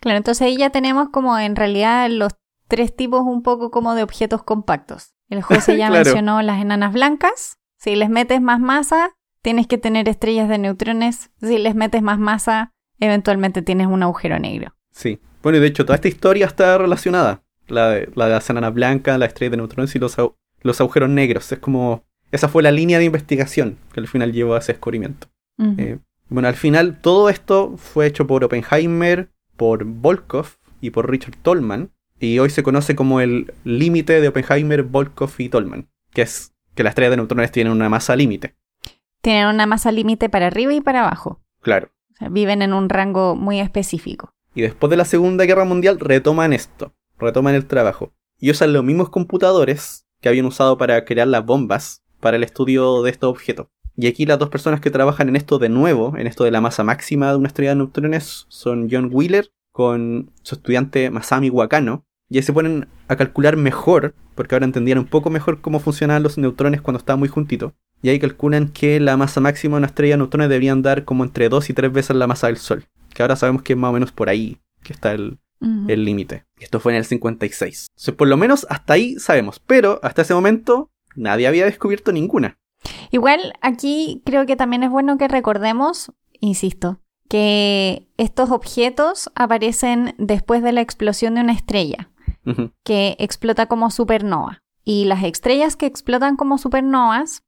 [0.01, 2.33] Claro, entonces ahí ya tenemos como en realidad los
[2.67, 5.13] tres tipos un poco como de objetos compactos.
[5.29, 6.03] El José ya Claro.
[6.05, 7.57] mencionó las enanas blancas.
[7.77, 11.31] Si les metes más masa, tienes que tener estrellas de neutrones.
[11.41, 14.73] Si les metes más masa, eventualmente tienes un agujero negro.
[14.91, 15.19] Sí.
[15.41, 17.41] Bueno, y de hecho toda esta historia está relacionada.
[17.67, 20.79] La de, la de las enanas blancas, la estrella de neutrones y los, au- los
[20.81, 21.51] agujeros negros.
[21.51, 22.03] Es como...
[22.31, 25.27] Esa fue la línea de investigación que al final llevó a ese descubrimiento.
[25.77, 25.99] Eh,
[26.29, 30.47] bueno, al final todo esto fue hecho por Oppenheimer, por Volkov
[30.81, 31.91] y por Richard Tolman.
[32.23, 35.89] Y hoy se conoce como el límite de Oppenheimer, Volkov y Tolman.
[36.13, 38.55] Que es que las estrellas de neutrones tienen una masa límite.
[39.21, 41.41] Tienen una masa límite para arriba y para abajo.
[41.61, 41.89] Claro.
[42.13, 44.33] O sea, viven en un rango muy específico.
[44.55, 46.93] Y después de la Segunda Guerra Mundial retoman esto.
[47.19, 48.13] Retoman el trabajo.
[48.39, 53.03] Y usan los mismos computadores que habían usado para crear las bombas para el estudio
[53.03, 53.67] de estos objetos.
[53.97, 56.61] Y aquí las dos personas que trabajan en esto de nuevo, en esto de la
[56.61, 62.05] masa máxima de una estrella de neutrones, son John Wheeler con su estudiante Masami Wakano.
[62.33, 66.23] Y ahí se ponen a calcular mejor, porque ahora entendían un poco mejor cómo funcionaban
[66.23, 67.73] los neutrones cuando estaban muy juntitos.
[68.01, 71.23] Y ahí calculan que la masa máxima de una estrella de neutrones deberían dar como
[71.23, 72.85] entre dos y tres veces la masa del Sol.
[73.13, 75.37] Que ahora sabemos que es más o menos por ahí que está el,
[75.87, 76.45] el límite.
[76.57, 77.89] Esto fue en el 56.
[77.91, 79.61] Entonces, por lo menos hasta ahí sabemos.
[79.67, 82.57] Pero hasta ese momento nadie había descubierto ninguna.
[83.11, 90.61] Igual aquí creo que también es bueno que recordemos, insisto, que estos objetos aparecen después
[90.63, 92.09] de la explosión de una estrella,
[92.83, 94.61] Que explota como supernova.
[94.83, 97.43] Y las estrellas que explotan como supernovas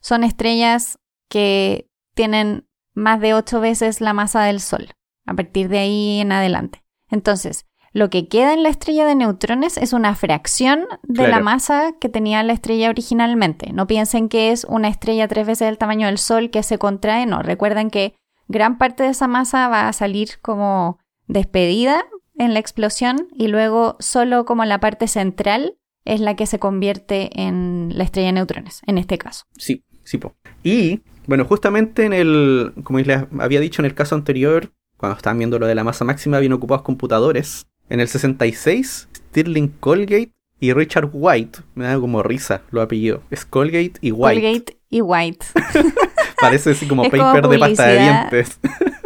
[0.00, 4.88] son estrellas que tienen más de ocho veces la masa del Sol,
[5.26, 6.82] a partir de ahí en adelante.
[7.10, 11.92] Entonces, lo que queda en la estrella de neutrones es una fracción de la masa
[12.00, 13.72] que tenía la estrella originalmente.
[13.72, 17.26] No piensen que es una estrella tres veces el tamaño del Sol que se contrae,
[17.26, 17.42] no.
[17.42, 18.14] Recuerden que
[18.46, 22.04] gran parte de esa masa va a salir como despedida
[22.38, 27.30] en la explosión y luego solo como la parte central es la que se convierte
[27.40, 29.44] en la estrella de neutrones, en este caso.
[29.58, 30.34] Sí, sí, po.
[30.62, 35.38] Y, bueno, justamente en el, como les había dicho en el caso anterior, cuando estaban
[35.38, 37.66] viendo lo de la masa máxima, habían ocupados computadores.
[37.90, 43.44] En el 66, Stirling Colgate y Richard White, me da como risa los apellidos, es
[43.44, 44.40] Colgate y White.
[44.40, 45.46] Colgate y White.
[46.40, 48.60] Parece así como Es como paper de pasta de dientes.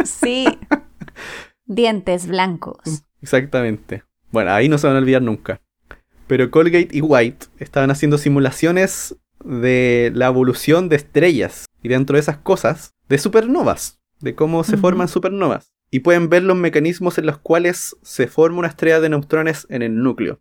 [0.04, 0.46] sí.
[1.64, 3.04] Dientes blancos.
[3.22, 4.02] Exactamente.
[4.30, 5.60] Bueno, ahí no se van a olvidar nunca.
[6.26, 12.20] Pero Colgate y White estaban haciendo simulaciones de la evolución de estrellas y dentro de
[12.20, 15.72] esas cosas de supernovas, de cómo se forman supernovas.
[15.90, 19.82] Y pueden ver los mecanismos en los cuales se forma una estrella de neutrones en
[19.82, 20.40] el núcleo.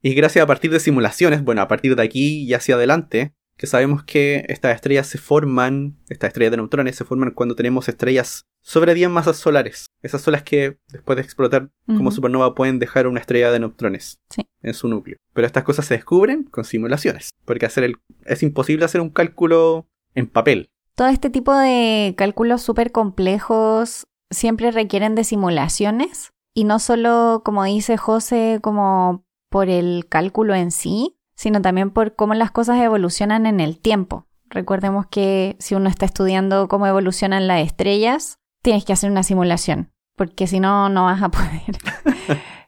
[0.00, 3.66] Y gracias a partir de simulaciones, bueno, a partir de aquí y hacia adelante, que
[3.66, 8.42] sabemos que estas estrellas se forman, estas estrellas de neutrones se forman cuando tenemos estrellas
[8.62, 9.86] sobre 10 masas solares.
[10.02, 14.18] Esas son las que después de explotar como supernova pueden dejar una estrella de neutrones
[14.30, 14.42] Sí.
[14.62, 15.18] en su núcleo.
[15.34, 19.86] Pero estas cosas se descubren con simulaciones, porque hacer el, es imposible hacer un cálculo
[20.14, 20.70] en papel.
[20.96, 27.64] Todo este tipo de cálculos súper complejos siempre requieren de simulaciones y no solo, como
[27.64, 33.46] dice José, como por el cálculo en sí, sino también por cómo las cosas evolucionan
[33.46, 34.26] en el tiempo.
[34.50, 39.92] Recordemos que si uno está estudiando cómo evolucionan las estrellas, tienes que hacer una simulación,
[40.16, 41.78] porque si no, no vas a poder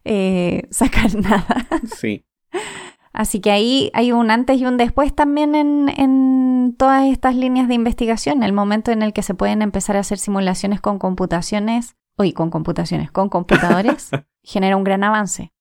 [0.05, 1.66] eh, sacar nada.
[1.96, 2.24] Sí.
[3.12, 7.66] Así que ahí hay un antes y un después también en, en todas estas líneas
[7.66, 11.96] de investigación, el momento en el que se pueden empezar a hacer simulaciones con computaciones,
[12.18, 14.11] uy, con computaciones, con computadores,
[14.42, 15.52] genera un gran avance.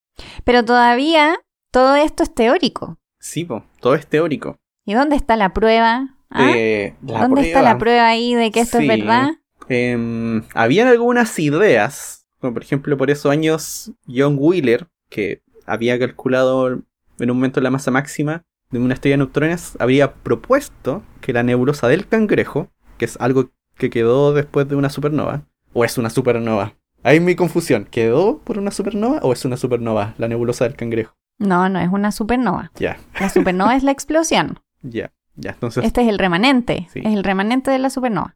[0.44, 1.40] Pero todavía
[1.76, 2.98] todo esto es teórico.
[3.20, 4.56] Sí, po, todo es teórico.
[4.86, 6.16] ¿Y dónde está la prueba?
[6.30, 6.54] ¿Ah?
[6.56, 8.08] Eh, la ¿Dónde está la prueba.
[8.08, 8.90] ahí de que esto Sí.
[8.90, 9.32] es verdad?
[9.68, 16.70] Em, habían algunas ideas, como por ejemplo por esos años John Wheeler, que había calculado
[16.70, 21.44] en un momento la masa máxima de una estrella de neutrones, habría propuesto que la
[21.44, 25.42] nebulosa del cangrejo, que es algo que quedó después de una supernova,
[25.74, 26.76] o es una supernova.
[27.04, 31.14] Ahí mi confusión, ¿quedó por una supernova o es una supernova la nebulosa del cangrejo?
[31.38, 32.72] No, no es una supernova.
[32.76, 34.60] Ya, La supernova es la explosión.
[34.82, 35.52] ya, ya.
[35.52, 36.88] Entonces, Este es el remanente.
[36.92, 37.00] Sí.
[37.04, 38.36] Es el remanente de la supernova.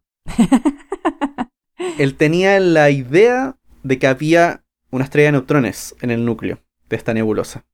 [1.98, 6.60] él tenía la idea de que había una estrella de neutrones en el núcleo
[6.90, 7.66] de esta nebulosa.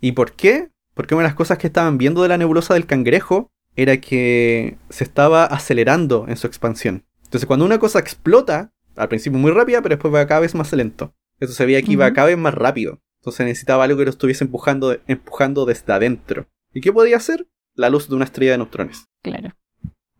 [0.00, 0.70] ¿Y por qué?
[0.94, 4.78] Porque una de las cosas que estaban viendo de la nebulosa del cangrejo era que
[4.88, 7.04] se estaba acelerando en su expansión.
[7.24, 10.72] Entonces cuando una cosa explota, al principio muy rápida, pero después va cada vez más
[10.72, 11.14] lento.
[11.40, 12.14] Eso se veía que iba Ujú.
[12.14, 13.00] cada vez más rápido.
[13.26, 16.46] Entonces necesitaba algo que lo estuviese empujando, empujando desde adentro.
[16.72, 17.48] ¿Y qué podía hacer?
[17.74, 19.06] La luz de una estrella de neutrones.
[19.20, 19.50] Claro.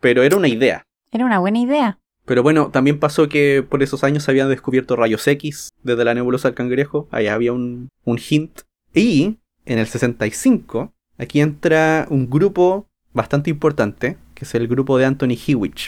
[0.00, 0.82] Pero era una idea.
[1.12, 2.00] Era una buena idea.
[2.24, 6.14] Pero bueno, también pasó que por esos años se habían descubierto rayos X desde la
[6.14, 7.06] nebulosa del cangrejo.
[7.12, 8.62] Ahí había un, un hint.
[8.92, 15.04] Y en el 65, aquí entra un grupo bastante importante, que es el grupo de
[15.04, 15.78] Anthony Hewitt.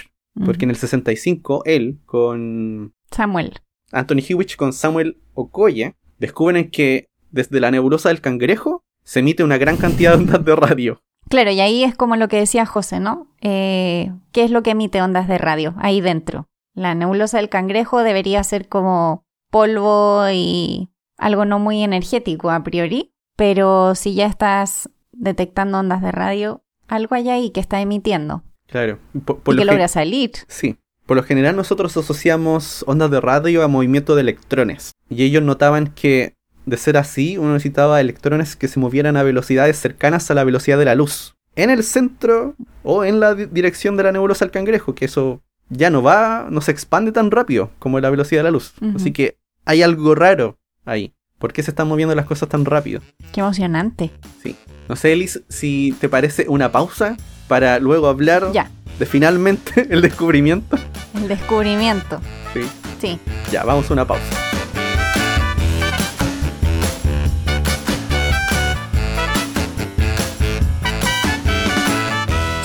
[0.44, 3.54] Porque en el 65, él, con Samuel.
[3.90, 9.58] Anthony Hewitt, con Samuel Okoye, descubren que desde la nebulosa del cangrejo se emite una
[9.58, 11.02] gran cantidad de ondas de radio.
[11.28, 13.26] Claro, y ahí es como lo que decía José, ¿no?
[13.40, 16.48] Eh, ¿Qué es lo que emite ondas de radio ahí dentro?
[16.74, 23.12] La nebulosa del cangrejo debería ser como polvo y algo no muy energético a priori,
[23.36, 28.98] pero si ya estás detectando ondas de radio, algo hay ahí que está emitiendo Claro.
[29.24, 30.30] Por, por y lo que logra salir.
[30.46, 30.76] Sí.
[31.08, 34.92] Por lo general nosotros asociamos ondas de radio a movimiento de electrones.
[35.08, 36.34] Y ellos notaban que,
[36.66, 40.76] de ser así, uno necesitaba electrones que se movieran a velocidades cercanas a la velocidad
[40.78, 41.34] de la luz.
[41.56, 45.40] En el centro o en la di- dirección de la nebulosa del cangrejo, que eso
[45.70, 48.74] ya no va, no se expande tan rápido como la velocidad de la luz.
[48.94, 51.14] Así que hay algo raro ahí.
[51.38, 53.00] ¿Por qué se están moviendo las cosas tan rápido?
[53.32, 54.10] Qué emocionante.
[54.42, 54.56] Sí.
[54.88, 57.16] No sé, Elis, si te parece una pausa
[57.48, 60.76] para luego hablar Ya, de finalmente el descubrimiento.
[61.14, 62.20] el descubrimiento.
[62.52, 62.62] Sí.
[63.00, 63.20] Sí.
[63.52, 64.24] Ya, vamos a una pausa.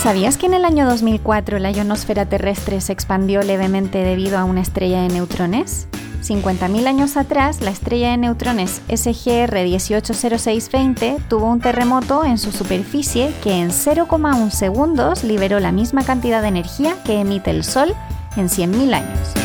[0.03, 4.59] ¿Sabías que en el año 2004 la ionosfera terrestre se expandió levemente debido a una
[4.59, 5.87] estrella de neutrones?
[6.21, 13.33] 50.000 años atrás, la estrella de neutrones SGR 180620 tuvo un terremoto en su superficie
[13.41, 17.95] que en 0,1 segundos liberó la misma cantidad de energía que emite el Sol
[18.35, 19.42] en 100.000 años.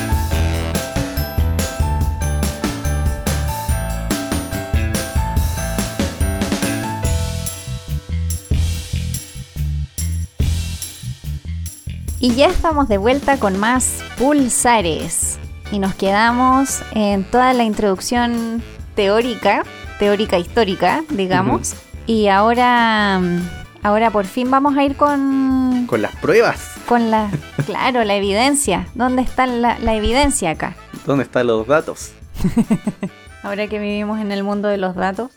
[12.20, 15.38] Y ya estamos de vuelta con más pulsares.
[15.70, 18.61] Y nos quedamos en toda la introducción
[18.96, 19.62] teórica,
[20.00, 21.74] teórica histórica, digamos.
[22.07, 23.20] Y ahora,
[23.85, 25.87] ahora por fin vamos a ir con...
[25.87, 26.74] Con las pruebas.
[26.88, 27.31] Con la,
[27.66, 28.88] claro, la evidencia.
[28.94, 30.74] ¿Dónde está la, la evidencia acá?
[31.07, 32.14] ¿Dónde están los datos?
[33.44, 35.31] ahora que vivimos en el mundo de los datos.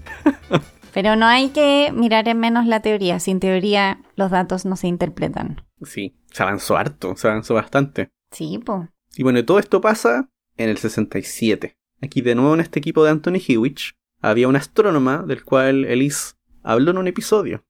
[0.94, 3.20] Pero no hay que mirar en menos la teoría.
[3.20, 5.62] Sin teoría los datos no se interpretan.
[5.84, 8.12] Sí, se avanzó harto, se avanzó bastante.
[8.32, 8.90] Sí, pues.
[9.16, 11.78] Y bueno, todo esto pasa en el 67.
[12.02, 13.80] Aquí de nuevo en este equipo de Anthony Hewitt
[14.22, 17.64] había una astrónoma del cual Elise habló en un episodio.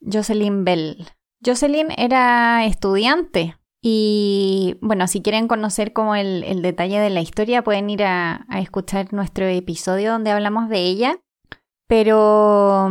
[0.00, 1.06] Jocelyn Bell.
[1.44, 7.62] Jocelyn era estudiante y bueno, si quieren conocer como el, el detalle de la historia
[7.62, 11.18] pueden ir a, a escuchar nuestro episodio donde hablamos de ella.
[11.88, 12.88] Pero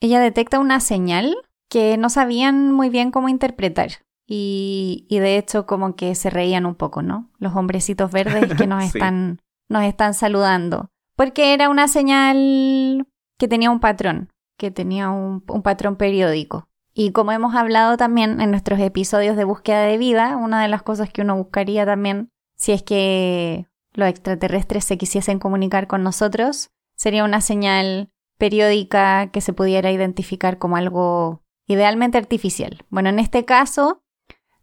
[0.00, 1.36] ella detecta una señal
[1.68, 4.05] que no sabían muy bien cómo interpretar.
[4.26, 7.30] Y, y, de hecho como que se reían un poco, ¿no?
[7.38, 10.90] Los hombrecitos verdes que nos, están, nos están saludando.
[11.14, 13.06] Porque era una señal
[13.38, 16.68] que tenía un patrón, que tenía un, un patrón periódico.
[16.92, 20.82] Y como hemos hablado también en nuestros episodios de búsqueda de vida, una de las
[20.82, 26.70] cosas que uno buscaría también, si es que los extraterrestres se quisiesen comunicar con nosotros,
[26.96, 32.84] sería una señal periódica que se pudiera identificar como algo idealmente artificial.
[32.90, 34.02] Bueno, en este caso,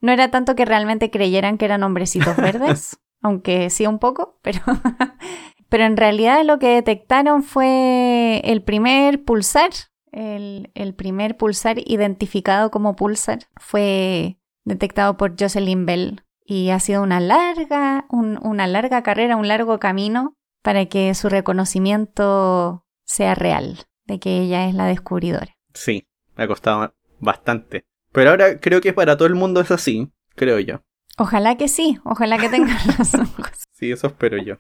[0.04, 4.60] no era tanto que realmente creyeran que eran hombrecitos verdes, aunque sí un poco, pero,
[5.70, 9.70] pero en realidad lo que detectaron fue el primer pulsar,
[10.12, 17.02] el, el primer pulsar identificado como pulsar fue detectado por Jocelyn Bell y ha sido
[17.02, 24.20] una larga, una larga carrera, un largo camino para que su reconocimiento sea real, de
[24.20, 25.56] que ella es la descubridora.
[25.74, 27.86] Sí, me ha costado bastante.
[28.14, 30.82] Pero ahora creo que para todo el mundo es así, creo yo.
[31.18, 33.52] Ojalá que sí, ojalá que tengan los ojos.
[33.74, 34.56] Sí, eso espero yo.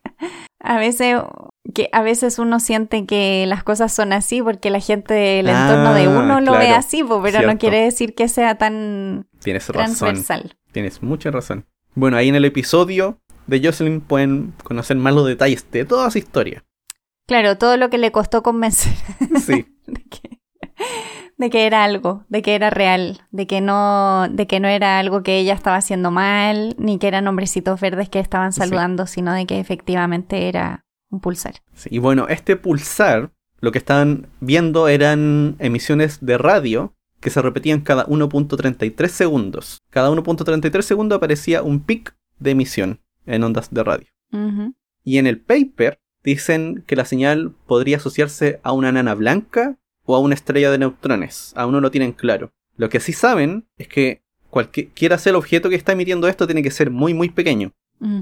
[0.59, 1.17] A veces,
[1.73, 5.93] que a veces uno siente que las cosas son así porque la gente del entorno
[5.93, 10.55] de ah, uno lo ve así, pero no quiere decir que sea tan Tienes transversal.
[10.71, 11.65] Tienes mucha razón.
[11.95, 16.17] Bueno, ahí en el episodio de Jocelyn pueden conocer más los detalles de toda su
[16.17, 16.63] historia.
[17.27, 18.93] Claro, todo lo que le costó convencer.
[19.39, 19.65] Sí.
[19.87, 20.39] de, que,
[21.51, 25.37] era algo, de que era real, de que no, de que no era algo que
[25.37, 29.59] ella estaba haciendo mal, ni que eran hombrecitos verdes que estaban saludando, sino de que
[29.59, 31.55] efectivamente era un pulsar.
[31.73, 37.41] Sí, y bueno, este pulsar, lo que estaban viendo eran emisiones de radio que se
[37.41, 39.81] repetían cada 1.33 segundos.
[39.89, 44.07] Cada 1.33 segundos aparecía un pic de emisión en ondas de radio.
[45.03, 50.15] Y en el paper dicen que la señal podría asociarse a una nana blanca o
[50.15, 51.53] a una estrella de neutrones.
[51.55, 52.51] Aún no lo tienen claro.
[52.75, 56.63] Lo que sí saben es que cualquiera sea el objeto que está emitiendo esto tiene
[56.63, 57.71] que ser muy muy pequeño.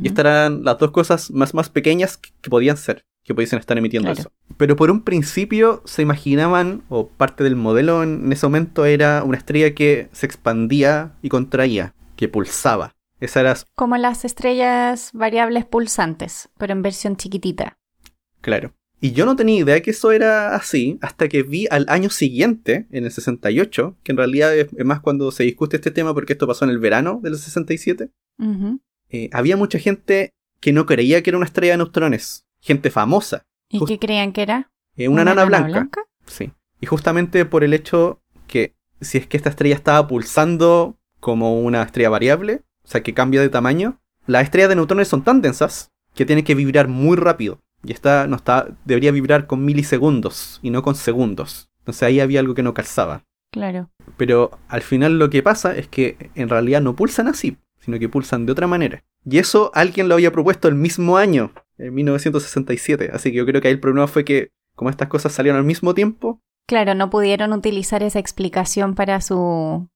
[0.03, 4.11] Y estarán las dos cosas más más pequeñas que, podían ser, que pudiesen estar emitiendo
[4.11, 4.31] eso.
[4.57, 9.39] Pero por un principio se imaginaban, o parte del modelo en ese momento era una
[9.39, 12.95] estrella que se expandía y contraía, que pulsaba.
[13.19, 13.55] Esa era...
[13.73, 17.79] Como las estrellas variables pulsantes, pero en versión chiquitita.
[18.41, 18.73] Claro.
[19.03, 22.85] Y yo no tenía idea que eso era así hasta que vi al año siguiente,
[22.91, 26.45] en el 68, que en realidad es, más cuando se discute este tema porque esto
[26.45, 28.11] pasó en el verano del 67.
[29.09, 33.43] Eh, había mucha gente que no creía que era una estrella de neutrones, gente famosa.
[33.69, 34.71] ¿Y qué creían que era?
[34.95, 35.87] Eh, una, nana, blanca.
[36.27, 36.51] Sí.
[36.79, 41.81] Y justamente por el hecho que si es que esta estrella estaba pulsando como una
[41.81, 45.89] estrella variable, o sea que cambia de tamaño, las estrellas de neutrones son tan densas
[46.13, 47.59] que tienen que vibrar muy rápido.
[47.83, 51.69] Y esta no está, debería vibrar con milisegundos y no con segundos.
[51.79, 53.23] Entonces ahí había algo que no calzaba.
[53.51, 53.89] Claro.
[54.17, 58.09] Pero al final lo que pasa es que en realidad no pulsan así, sino que
[58.09, 59.03] pulsan de otra manera.
[59.25, 63.11] Y eso alguien lo había propuesto el mismo año, en 1967.
[63.13, 65.65] Así que yo creo que ahí el problema fue que, como estas cosas salieron al
[65.65, 66.39] mismo tiempo.
[66.67, 69.89] Claro, no pudieron utilizar esa explicación para su.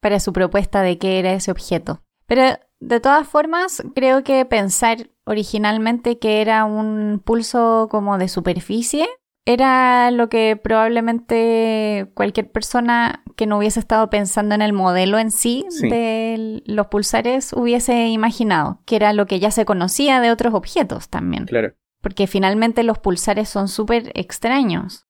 [0.00, 2.02] para su propuesta de qué era ese objeto.
[2.30, 9.08] Pero de todas formas, creo que pensar originalmente que era un pulso como de superficie
[9.44, 15.32] era lo que probablemente cualquier persona que no hubiese estado pensando en el modelo en
[15.32, 15.88] sí, Sí.
[15.88, 21.08] de los pulsares hubiese imaginado, que era lo que ya se conocía de otros objetos
[21.08, 21.46] también.
[21.46, 21.72] Claro.
[22.00, 25.04] Porque finalmente los pulsares son súper extraños.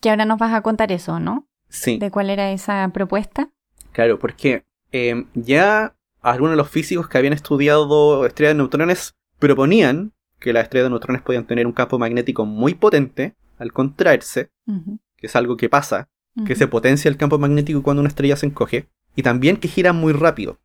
[0.00, 1.46] Que ahora nos vas a contar eso, ¿no?
[1.68, 1.98] Sí.
[1.98, 3.50] De cuál era esa propuesta.
[3.92, 5.95] Claro, porque eh, ya
[6.32, 10.90] algunos de los físicos que habían estudiado estrellas de neutrones proponían que las estrellas de
[10.90, 14.50] neutrones podían tener un campo magnético muy potente al contraerse,
[15.16, 16.08] que es algo que pasa,
[16.44, 19.92] que se potencia el campo magnético cuando una estrella se encoge, y también que gira
[19.94, 20.58] muy rápido.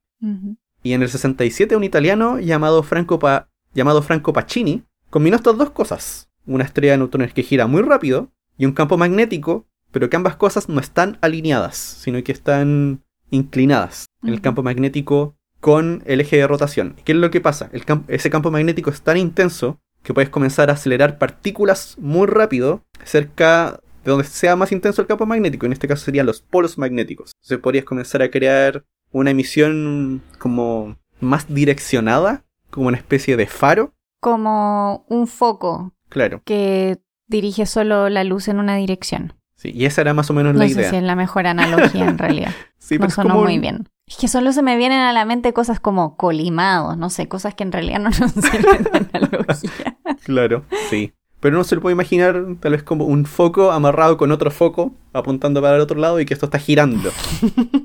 [0.84, 5.70] Y en el 67 un italiano llamado Franco, Pa- llamado Franco Pacini combinó estas dos
[5.72, 6.30] cosas.
[6.46, 10.36] Una estrella de neutrones que gira muy rápido y un campo magnético, pero que ambas
[10.36, 14.08] cosas no están alineadas, sino que están inclinadas.
[14.24, 14.42] El Ujú.
[14.42, 16.96] campo magnético con el eje de rotación.
[17.06, 17.70] ¿Qué es lo que pasa?
[17.72, 22.82] El ese campo magnético es tan intenso que puedes comenzar a acelerar partículas muy rápido
[23.06, 25.66] cerca de donde sea más intenso el campo magnético.
[25.68, 27.32] En este caso serían los polos magnéticos.
[27.36, 33.94] Entonces podrías comenzar a crear una emisión como más direccionada, como una especie de faro.
[34.20, 36.98] Como un foco Claro, que
[37.28, 39.34] dirige solo la luz en una dirección.
[39.56, 40.90] sí, y esa era más o menos No la sé idea.
[40.90, 42.52] si es la mejor analogía en realidad.
[42.80, 43.88] Sí, pero no sonó como un- muy bien.
[44.12, 47.56] Es que solo se me vienen a la mente cosas como colimados, no sé, cosas
[47.56, 49.98] que en realidad no nos sirven de analogía.
[50.26, 51.14] Claro, sí.
[51.40, 54.92] Pero uno se lo puede imaginar tal vez como un foco amarrado con otro foco
[55.14, 57.10] apuntando para el otro lado y que esto está girando.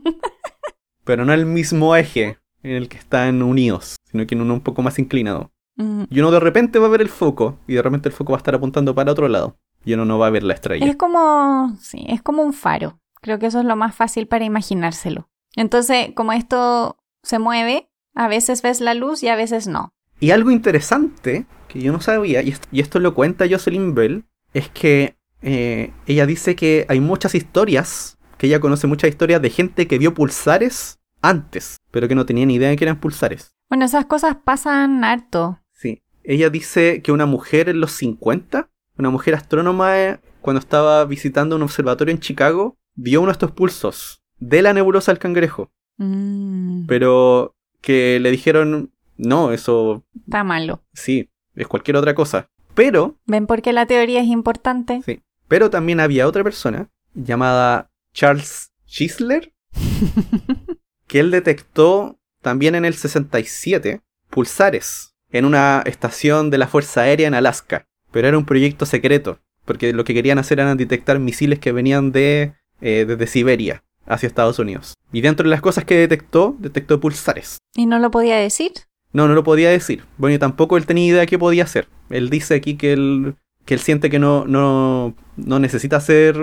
[1.05, 4.63] Pero no el mismo eje en el que están unidos, sino que en uno un
[4.63, 5.53] poco más inclinado.
[5.77, 8.33] Mm, Y uno de repente va a ver el foco y de repente el foco
[8.33, 9.57] va a estar apuntando para otro lado.
[9.85, 10.85] Y uno no va a ver la estrella.
[10.85, 12.99] Es como, sí, es como un faro.
[13.23, 15.29] Creo que eso es lo más fácil para imaginárselo.
[15.57, 19.93] Entonces, como esto se mueve, a veces ves la luz y a veces no.
[20.21, 24.25] Y algo interesante que yo no sabía, y esto, y esto lo cuenta Jocelyn Bell,
[24.55, 29.51] es que eh, ella dice que hay muchas historias, que ella conoce muchas historias de
[29.51, 33.55] gente que vio pulsares antes, pero que no tenía ni idea de que eran pulsares.
[33.69, 35.61] Bueno, esas cosas pasan harto.
[35.73, 36.03] Sí.
[36.23, 41.57] Ella dice que una mujer en los 50, una mujer astrónoma, eh, cuando estaba visitando
[41.57, 46.85] un observatorio en Chicago, vio uno de estos pulsos de la nebulosa del cangrejo, Mm,
[46.87, 50.83] pero que le dijeron, no, eso está malo.
[50.93, 52.51] sí, es cualquier otra cosa.
[52.75, 55.01] Pero ¿Ven por qué la teoría es importante?
[55.07, 55.23] Sí.
[55.49, 59.55] Pero también había otra persona llamada Charles Chisler
[61.07, 67.29] que él detectó también en el 67 pulsares en una estación de la Fuerza Aérea
[67.29, 67.87] en Alaska.
[68.13, 72.13] Pero era un proyecto secreto, porque lo que querían hacer era detectar misiles que venían
[72.13, 74.95] de eh, desde Siberia hacia Estados Unidos.
[75.13, 77.59] Y dentro de las cosas que detectó, detectó pulsares.
[77.75, 78.73] ¿Y no lo podía decir?
[79.13, 80.05] No, no lo podía decir.
[80.19, 81.89] Bueno, y tampoco él tenía idea qué podía hacer.
[82.11, 86.37] Él dice aquí que él, que él siente que no, no, no necesita hacer...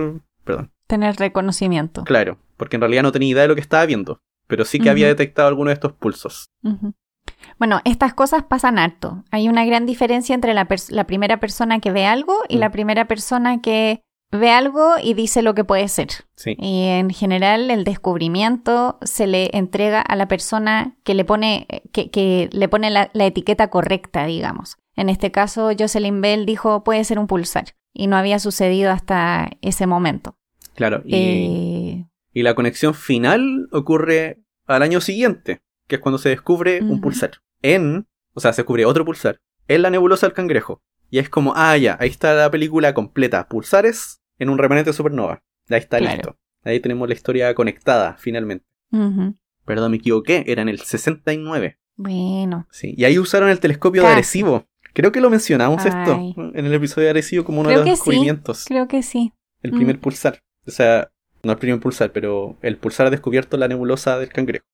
[0.43, 0.72] Perdón.
[0.88, 2.03] Tener reconocimiento.
[2.03, 4.20] Claro, porque en realidad no tenía idea de lo que estaba viendo.
[4.47, 6.49] Pero sí que había detectado alguno de estos pulsos.
[7.57, 9.24] Bueno, estas cosas pasan harto.
[9.32, 12.59] Hay una gran diferencia entre la, la primera persona que ve algo y Mm.
[12.59, 14.01] la primera persona que
[14.34, 16.09] ve algo y dice lo que puede ser.
[16.36, 16.55] Sí.
[16.59, 22.09] Y en general el descubrimiento se le entrega a la persona que le pone, que,
[22.09, 24.77] que le pone la, la etiqueta correcta, digamos.
[24.95, 27.75] En este caso, Jocelyn Bell dijo puede ser un pulsar.
[27.93, 30.36] Y no había sucedido hasta ese momento.
[30.73, 31.03] Claro.
[31.05, 36.81] Y, Eh, y la conexión final ocurre al año siguiente, que es cuando se descubre
[36.81, 37.34] un pulsar.
[37.61, 40.81] En, o sea, se descubre otro pulsar, en la nebulosa del cangrejo.
[41.11, 43.47] Y es como, ah, ya, ahí está la película completa.
[43.47, 45.43] Pulsares en un remanente de supernova.
[45.69, 46.15] Ahí está Claro.
[46.15, 46.38] listo.
[46.63, 48.65] Ahí tenemos la historia conectada, finalmente.
[49.65, 51.77] Perdón, me equivoqué, era en el 69.
[51.95, 54.07] Bueno, Sí, y ahí usaron el telescopio de.
[54.09, 54.65] Arecibo.
[54.93, 55.89] Creo que lo mencionamos Ay.
[55.89, 57.99] esto en el episodio de Arecibo como uno Creo de los que sí.
[58.09, 58.65] descubrimientos.
[58.67, 59.34] creo que sí.
[59.61, 59.75] El Mm.
[59.75, 60.43] primer pulsar.
[60.67, 61.11] O sea,
[61.43, 64.65] no el primer pulsar, pero el pulsar ha descubierto la nebulosa del cangrejo.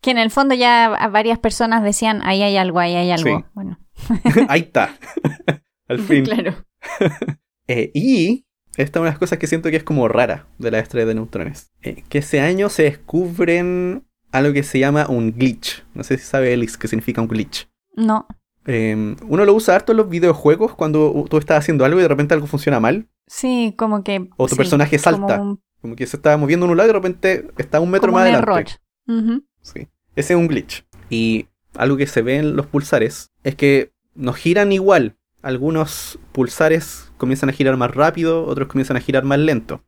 [0.00, 3.38] Que en el fondo ya varias personas decían, ahí hay algo, ahí hay algo.
[3.38, 3.44] Sí.
[3.54, 3.78] Bueno,
[4.48, 4.96] ahí está.
[5.88, 6.24] Al fin.
[6.24, 6.54] claro.
[7.68, 8.44] Eh, y
[8.76, 11.06] esta es una de las cosas que siento que es como rara de la estrella
[11.06, 11.70] de neutrones.
[11.82, 15.84] Eh, que ese año se descubren algo que se llama un glitch.
[15.94, 17.68] No sé si sabe Ellis qué significa un glitch.
[17.94, 18.26] No,
[18.66, 22.08] Eh, uno lo usa harto en los videojuegos cuando tú estás haciendo algo y de
[22.08, 23.08] repente algo funciona mal.
[23.26, 24.28] sí, como que...
[24.36, 25.38] O tu sí, personaje salta.
[25.38, 27.90] Como un, Como que se está moviendo en un lado y de repente está un
[27.90, 28.72] metro como más un adelante.
[29.08, 29.22] error.
[29.34, 29.44] Ujú.
[29.62, 29.88] Sí.
[30.16, 30.84] Ese es un glitch.
[31.10, 35.16] Y algo que se ve en los pulsares es que no giran igual.
[35.42, 39.84] Algunos pulsares comienzan a girar más rápido, otros comienzan a girar más lento.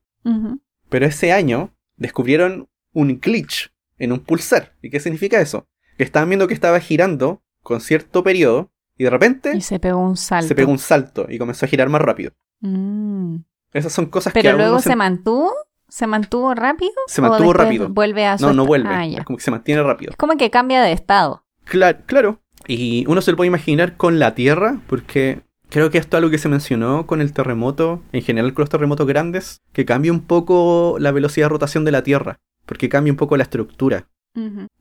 [0.89, 4.75] Pero ese año descubrieron un glitch en un pulsar.
[4.81, 5.67] ¿Y qué significa eso?
[5.99, 9.99] Que estaban viendo que estaba girando con cierto periodo y de repente Y se pegó
[9.99, 10.47] un salto.
[10.47, 12.31] se pegó un salto y comenzó a girar más rápido.
[12.61, 13.39] Mm.
[13.73, 15.53] Esas son cosas que Pero aún no luego se, se mantuvo,
[15.89, 16.93] se mantuvo rápido.
[17.09, 17.89] se ¿O mantuvo rápido.
[17.89, 18.89] Vuelve a su No, no vuelve.
[18.89, 20.13] Ah, es como que se mantiene rápido.
[20.13, 21.45] Es como que cambia de estado.
[21.65, 22.41] Claro, claro.
[22.69, 25.43] Y uno se lo puede imaginar con la Tierra, porque
[25.75, 28.71] creo que esto es algo que se mencionó con el terremoto, en general con los
[28.71, 33.13] terremotos grandes, que cambia un poco la velocidad de rotación de la Tierra, porque cambia
[33.13, 34.07] un poco la estructura.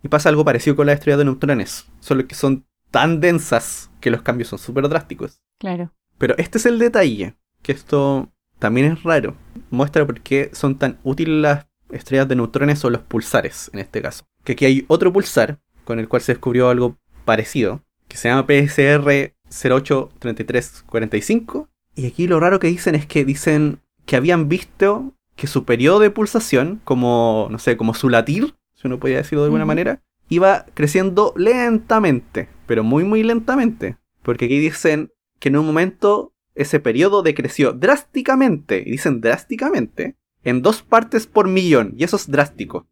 [0.03, 4.11] Y pasa algo parecido con las estrellas de neutrones, solo que son tan densas que
[4.11, 5.41] los cambios son súper drásticos.
[5.57, 5.91] Claro.
[6.19, 9.35] Pero este es el detalle, que esto también es raro.
[9.71, 13.99] Muestra por qué son tan útiles las estrellas de neutrones o los pulsares, en este
[14.03, 14.25] caso.
[14.43, 18.45] Que aquí hay otro pulsar con el cual se descubrió algo parecido, que se llama
[18.45, 21.69] PSR 083345.
[21.95, 25.99] Y aquí lo raro que dicen es que dicen que habían visto que su periodo
[25.99, 30.01] de pulsación, como, no sé, como su latir, si uno podía decirlo de alguna manera,
[30.29, 33.97] iba creciendo lentamente, pero muy muy lentamente.
[34.21, 40.61] Porque aquí dicen que en un momento ese periodo decreció drásticamente, y dicen drásticamente, en
[40.61, 42.87] dos partes por millón, y eso es drástico.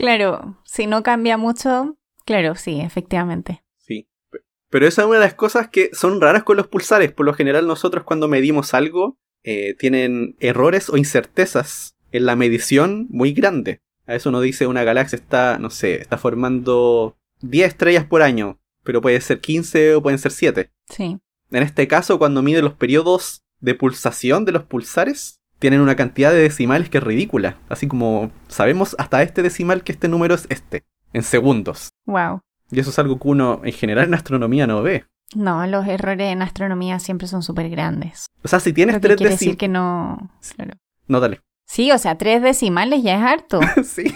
[0.00, 1.98] Claro, si no cambia mucho,
[2.30, 3.62] claro, sí, efectivamente.
[3.78, 4.08] Sí.
[4.30, 7.10] Pe- Pero esa es una de las cosas que son raras con los pulsares.
[7.12, 13.06] Por lo general nosotros cuando medimos algo, eh, tienen errores o incertezas en la medición
[13.10, 13.80] muy grande.
[14.06, 18.58] A eso uno dice una galaxia está, no sé, está formando 10 estrellas por año,
[18.84, 20.70] pero puede ser 15 o pueden ser 7.
[20.88, 21.18] Sí.
[21.50, 26.32] En este caso, cuando mide los periodos de pulsación de los pulsares, tienen una cantidad
[26.32, 27.58] de decimales que es ridícula.
[27.68, 31.90] Así como sabemos hasta este decimal que este número es este, en segundos.
[32.06, 32.40] Wow.
[32.70, 35.04] Y eso es algo que uno en general en astronomía no ve.
[35.34, 38.26] No, los errores en astronomía siempre son súper grandes.
[38.42, 39.58] O sea, si tienes Lo tres quiere decir decimales...
[39.58, 40.30] que no.
[40.56, 40.72] Claro.
[41.06, 41.40] No, dale.
[41.66, 43.60] Sí, o sea, tres decimales ya es harto.
[43.84, 44.14] sí.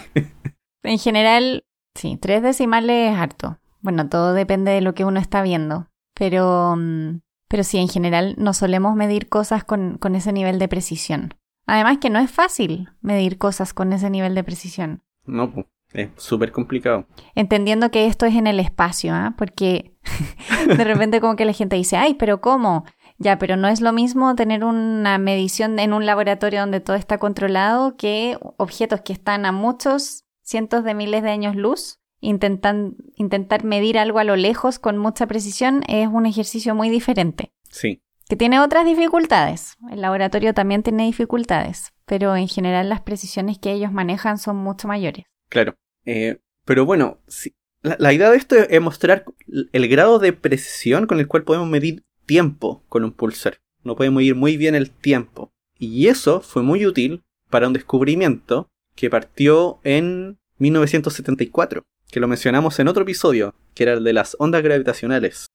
[0.83, 1.63] En general,
[1.95, 3.59] sí, tres decimales es harto.
[3.81, 5.87] Bueno, todo depende de lo que uno está viendo.
[6.13, 10.67] Pero, mm, pero sí, en general no solemos medir cosas con, con ese nivel de
[10.67, 11.33] precisión.
[11.65, 15.03] Además que no es fácil medir cosas con ese nivel de precisión.
[15.25, 15.65] No, pu,
[15.95, 17.07] es súper complicado.
[17.35, 19.33] Entendiendo que esto es en el espacio, ¿ah?
[19.37, 19.93] Porque
[20.67, 22.85] de repente como que la gente dice, ay, pero ¿cómo?
[23.17, 27.17] Ya, pero no es lo mismo tener una medición en un laboratorio donde todo está
[27.17, 31.99] controlado que objetos que están a muchos cientos de miles de años luz.
[32.21, 37.51] Intentan, intentar medir algo a lo lejos con mucha precisión es un ejercicio muy diferente,
[37.69, 38.01] Sí.
[38.27, 39.75] que tiene otras dificultades.
[39.91, 44.87] El laboratorio también tiene dificultades, pero en general las precisiones que ellos manejan son mucho
[44.87, 45.25] mayores.
[45.49, 45.75] Claro.
[46.05, 49.25] Eh, pero bueno, sí, la, la idea de esto es mostrar
[49.71, 53.59] el grado de precisión con el cual podemos medir tiempo con un pulsar.
[53.83, 55.51] No podemos medir muy bien el tiempo.
[55.77, 62.79] Y eso fue muy útil para un descubrimiento que partió en 1974, que lo mencionamos
[62.79, 65.47] en otro episodio, que era el de las ondas gravitacionales.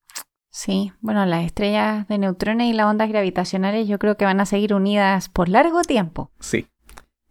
[0.52, 4.46] Sí, bueno, las estrellas de neutrones y las ondas gravitacionales yo creo que van a
[4.46, 6.32] seguir unidas por largo tiempo.
[6.40, 6.66] Sí.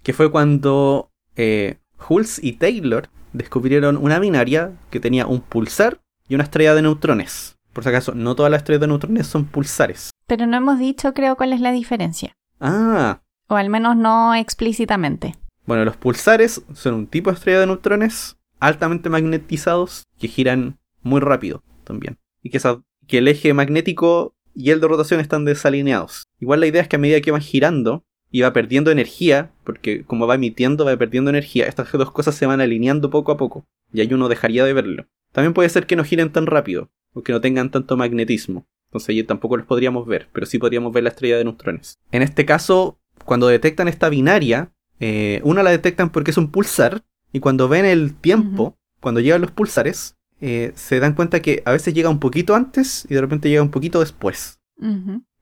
[0.04, 6.36] Que fue cuando eh, Hulse y Taylor descubrieron una binaria que tenía un pulsar y
[6.36, 7.58] una estrella de neutrones.
[7.74, 10.12] Por si acaso, no todas las estrellas de neutrones son pulsares.
[10.28, 12.34] Pero no hemos dicho, creo, cuál es la diferencia.
[12.60, 15.36] Ah, O al menos no explícitamente.
[15.66, 21.20] bueno, los pulsares son un tipo de estrella de neutrones altamente magnetizados que giran muy
[21.22, 22.18] rápido también.
[22.44, 26.24] Y que, esa- que el eje magnético y el de rotación están desalineados.
[26.40, 30.04] Igual la idea es que a medida que van girando y va perdiendo energía, porque
[30.04, 33.66] como va emitiendo va perdiendo energía, estas dos cosas se van alineando poco a poco.
[33.92, 35.08] Y ahí uno dejaría de verlo.
[35.32, 38.68] También puede ser que no giren tan rápido, o que no tengan tanto magnetismo.
[38.90, 42.00] Entonces ahí tampoco los podríamos ver, pero sí podríamos ver la estrella de neutrones.
[42.12, 47.04] En este caso, cuando detectan esta binaria, eh, una la detectan porque es un pulsar,
[47.32, 51.72] y cuando ven el tiempo, cuando llegan los pulsares, eh, se dan cuenta que a
[51.72, 54.60] veces llega un poquito antes y de repente llega un poquito después.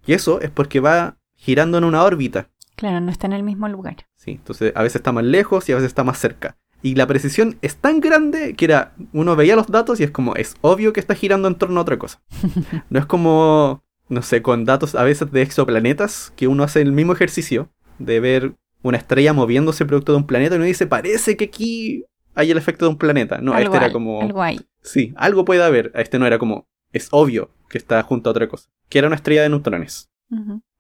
[0.06, 2.50] Y eso es porque va girando en una órbita.
[2.78, 3.98] Claro, no está en el mismo lugar.
[4.16, 6.58] Sí, entonces a veces está más lejos y a veces está más cerca.
[6.84, 10.36] Y la precisión es tan grande que era, uno veía los datos y es como,
[10.36, 12.22] es obvio que está girando en torno a otra cosa.
[12.90, 16.92] No es como, no sé, con datos a veces de exoplanetas, que uno hace el
[16.92, 18.54] mismo ejercicio de ver
[18.84, 22.06] una estrella moviéndose producto de un planeta y uno dice, parece que aquí
[22.36, 23.40] hay el efecto de un planeta.
[23.40, 24.22] No, algo este era hay, como...
[24.22, 24.62] Algo hay.
[24.84, 25.92] Sí, algo puede haber.
[25.96, 28.70] Este no era como, es obvio que está junto a otra cosa.
[28.88, 30.12] Que era una estrella de neutrones.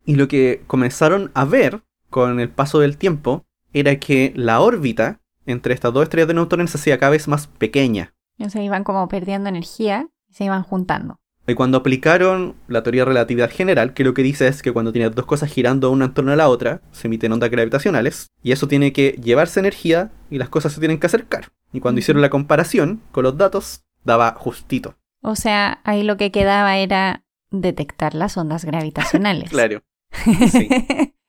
[0.06, 5.20] Y lo que comenzaron a ver con el paso del tiempo era que la órbita
[5.45, 8.14] entre estas dos estrellas de neutrones se hacía cada vez más pequeña.
[8.39, 11.20] O sea, iban como perdiendo energía y se iban juntando.
[11.49, 14.91] Y cuando aplicaron la teoría de relatividad general, que lo que dice es que cuando
[14.91, 18.51] tienes dos cosas girando una en torno a la otra, se emiten ondas gravitacionales, y
[18.51, 21.53] eso tiene que llevarse energía y las cosas se tienen que acercar.
[21.72, 24.95] Y cuando hicieron la comparación con los datos, daba justito.
[25.22, 29.49] O sea, ahí lo que quedaba era detectar las ondas gravitacionales.
[29.49, 29.82] Claro.
[30.51, 30.70] Sí,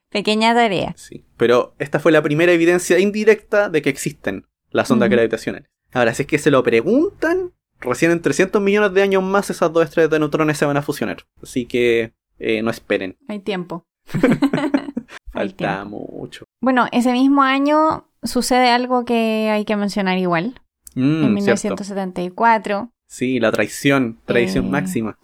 [0.09, 0.93] Pequeña tarea.
[0.97, 1.25] sí.
[1.37, 5.69] Pero esta fue la primera evidencia indirecta de que existen las ondas gravitacionales.
[5.93, 9.71] Ahora, si es que se lo preguntan, recién en 300 millones de años más esas
[9.71, 11.25] dos estrellas de neutrones se van a fusionar.
[11.41, 13.17] Así que eh, no esperen.
[13.27, 13.85] Hay tiempo.
[15.33, 15.99] Hay Falta tiempo.
[16.11, 16.45] mucho.
[16.61, 20.59] Bueno, ese mismo año sucede algo que hay que mencionar igual.
[20.95, 21.01] Mm,
[21.37, 21.83] en cierto.
[21.83, 25.17] 1974 Sí, la traición, traición Eh, máxima.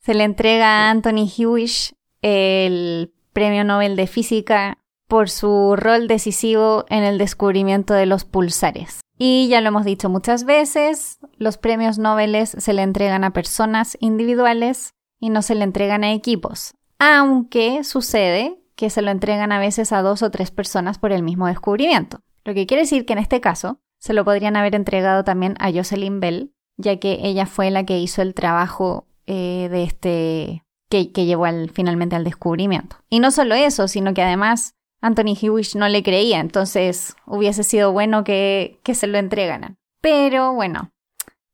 [0.00, 6.84] se le entrega a Anthony Hewish el Premio Nobel de Física por su rol decisivo
[6.88, 9.00] en el descubrimiento de los pulsares.
[9.16, 13.96] Y ya lo hemos dicho muchas veces, los premios Nobel se le entregan a personas
[14.00, 19.60] individuales y no se le entregan a equipos, aunque sucede que se lo entregan a
[19.60, 22.18] veces a dos o tres personas por el mismo descubrimiento.
[22.42, 25.70] Lo que quiere decir que en este caso se lo podrían haber entregado también a
[25.70, 31.12] Jocelyn Bell, ya que ella fue la que hizo el trabajo eh, de este que,
[31.12, 32.96] que llevó al, finalmente al descubrimiento.
[33.08, 37.92] Y no solo eso, sino que además Anthony Hewish no le creía, entonces hubiese sido
[37.92, 39.76] bueno que, que se lo entregaran.
[40.00, 40.90] Pero bueno,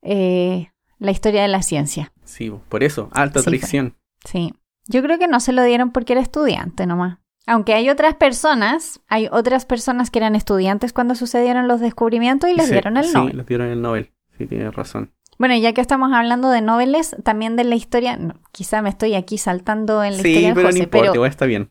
[0.03, 3.59] eh, la historia de la ciencia, Sí, por eso, alta Sí, fue.
[3.59, 3.97] traición.
[4.25, 4.53] sí.
[4.87, 7.19] Yo creo que no se lo dieron porque era estudiante nomás.
[7.47, 12.55] Aunque hay otras personas, hay otras personas que eran estudiantes cuando sucedieron los descubrimientos y
[12.55, 13.37] les Sí, dieron el sí, Nobel.
[13.39, 14.13] les dieron el Nobel.
[14.37, 15.11] Sí, tienes razón.
[15.39, 19.15] Bueno, ya que estamos hablando de noveles, también de la historia, no, quizá me estoy
[19.15, 21.71] aquí saltando en la Sí, historia de pero no José, importa, pero está bien.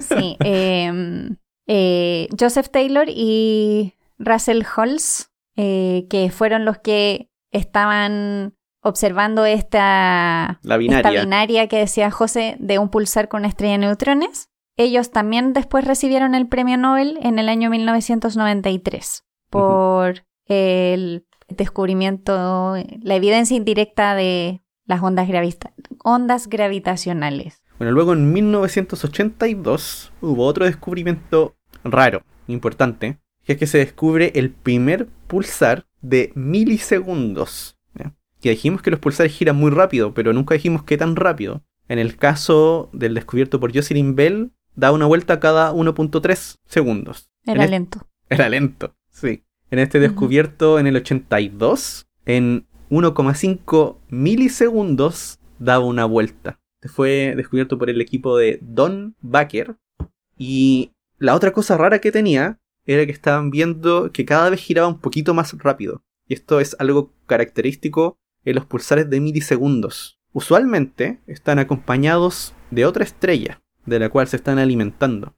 [0.00, 1.30] sí, eh,
[1.66, 10.74] eh, Joseph Taylor y Russell Holmes, eh, que fueron los que estaban observando esta, La
[10.74, 11.20] esta binaria.
[11.22, 14.48] binaria que decía José de un pulsar con una estrella de neutrones.
[14.76, 21.26] Ellos también después recibieron el premio Nobel en el año 1993 por el
[21.56, 25.72] descubrimiento, la evidencia indirecta de las ondas, gravita-
[26.04, 27.62] ondas gravitacionales.
[27.78, 34.50] Bueno, luego en 1982 hubo otro descubrimiento raro, importante, que es que se descubre el
[34.50, 37.76] primer pulsar de milisegundos.
[37.94, 38.14] ¿ya?
[38.40, 41.62] Que dijimos que los pulsares giran muy rápido, pero nunca dijimos qué tan rápido.
[41.88, 47.30] En el caso del descubierto por Jocelyn Bell, da una vuelta cada 1.3 segundos.
[47.44, 48.06] Era En lento.
[48.28, 49.44] Era lento, sí.
[49.72, 56.60] En este descubierto en el 82, en 1,5 milisegundos daba una vuelta.
[56.82, 59.76] Fue descubierto por el equipo de Don Baker.
[60.36, 64.88] Y la otra cosa rara que tenía era que estaban viendo que cada vez giraba
[64.88, 66.04] un poquito más rápido.
[66.28, 70.20] Y esto es algo característico en los pulsares de milisegundos.
[70.34, 75.34] Usualmente están acompañados de otra estrella, de la cual se están alimentando.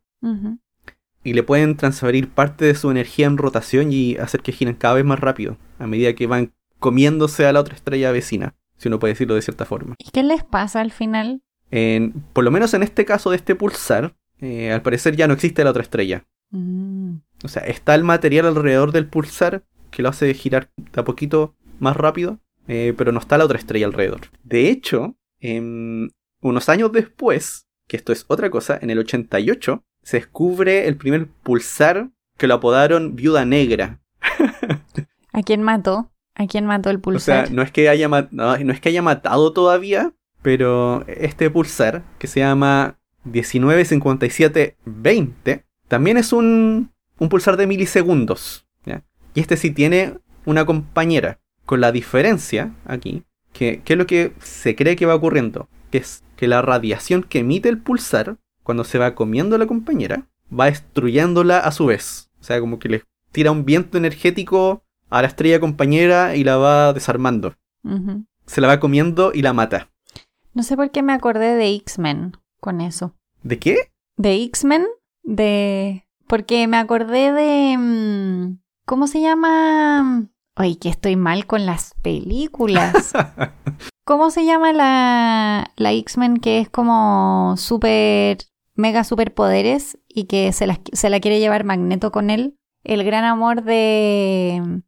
[1.25, 4.95] Y le pueden transferir parte de su energía en rotación y hacer que giren cada
[4.95, 8.99] vez más rápido a medida que van comiéndose a la otra estrella vecina, si uno
[8.99, 9.95] puede decirlo de cierta forma.
[9.99, 11.41] ¿Y qué les pasa al final?
[11.71, 15.35] En- por lo menos en este caso de este pulsar, eh, al parecer ya no
[15.35, 16.25] existe la otra estrella.
[16.51, 21.05] Mm, O sea, está el material alrededor del pulsar que lo hace girar de a
[21.05, 24.21] poquito más rápido, eh, pero no está la otra estrella alrededor.
[24.43, 26.09] De hecho, em,
[26.41, 31.27] unos años después, que esto es otra cosa, en el 88 se descubre el primer
[31.27, 34.01] pulsar que lo apodaron Viuda Negra.
[35.33, 36.13] ¿A quién mató?
[36.37, 37.47] ¿A quién mató el O pulsar?
[37.47, 42.03] sea, no es que haya, no, no es que haya matado todavía, pero este pulsar,
[42.19, 48.67] que se llama 195720, también es un, un pulsar de milisegundos.
[48.85, 49.03] ¿ya?
[49.35, 54.33] Y este sí tiene una compañera, con la diferencia aquí, que, que es lo que
[54.41, 58.83] se cree que va ocurriendo, que es que la radiación que emite el pulsar, cuando
[58.83, 62.31] se va comiendo a la compañera, va destruyéndola a su vez.
[62.41, 66.57] O sea, como que le tira un viento energético a la estrella compañera y la
[66.57, 67.55] va desarmando.
[68.47, 69.91] Se la va comiendo y la mata.
[70.55, 73.15] No sé por qué me acordé de X-Men con eso.
[73.43, 73.77] ¿De qué?
[74.17, 74.87] ¿De X-Men?
[75.23, 76.07] De...
[76.27, 77.77] Porque me acordé de...
[77.77, 80.27] mm, ¿Cómo se llama?
[80.57, 83.13] Ay, que estoy mal con las películas.
[84.05, 88.39] ¿Cómo se llama la, la X-Men que es como super...
[88.77, 92.57] Mega superpoderes y que se, las- se la quiere llevar Magneto con él?
[92.83, 94.81] El gran amor de...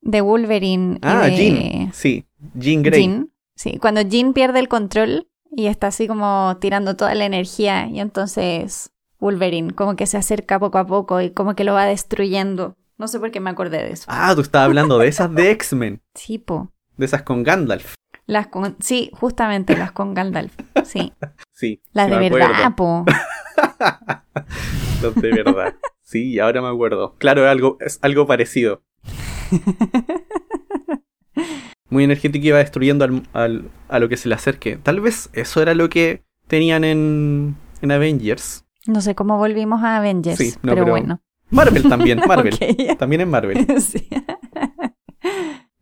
[0.00, 0.98] De Wolverine.
[1.02, 1.92] ah, de- Jean.
[1.92, 3.02] Sí, Jean Grey.
[3.02, 7.88] Jean, sí, cuando Jean pierde el control y está así como tirando toda la energía
[7.88, 11.86] y entonces Wolverine como que se acerca poco a poco y como que lo va
[11.86, 12.76] destruyendo.
[12.98, 14.04] No sé por qué me acordé de eso.
[14.08, 16.00] Ah, tú estabas hablando de esas de X-Men.
[16.14, 16.70] Sí, po.
[16.96, 17.94] De esas con Gandalf.
[18.26, 18.76] Las con...
[18.80, 20.54] Sí, justamente las con Gandalf.
[20.84, 21.12] Sí.
[21.52, 21.80] Sí.
[21.94, 23.06] Las de verdad, po.
[25.02, 25.74] Las de verdad.
[26.02, 27.14] Sí, ahora me acuerdo.
[27.16, 28.82] Claro, es algo, es algo parecido.
[31.88, 34.76] muy energético y va destruyendo al, al- a lo que se le acerque.
[34.76, 38.66] Tal vez eso era lo que tenían en, en Avengers.
[38.86, 41.22] No sé cómo volvimos a Avengers, Sí, no, pero, pero- bueno.
[41.48, 42.58] Marvel también, Marvel.
[42.98, 43.66] También en Marvel.
[43.80, 44.08] Sí.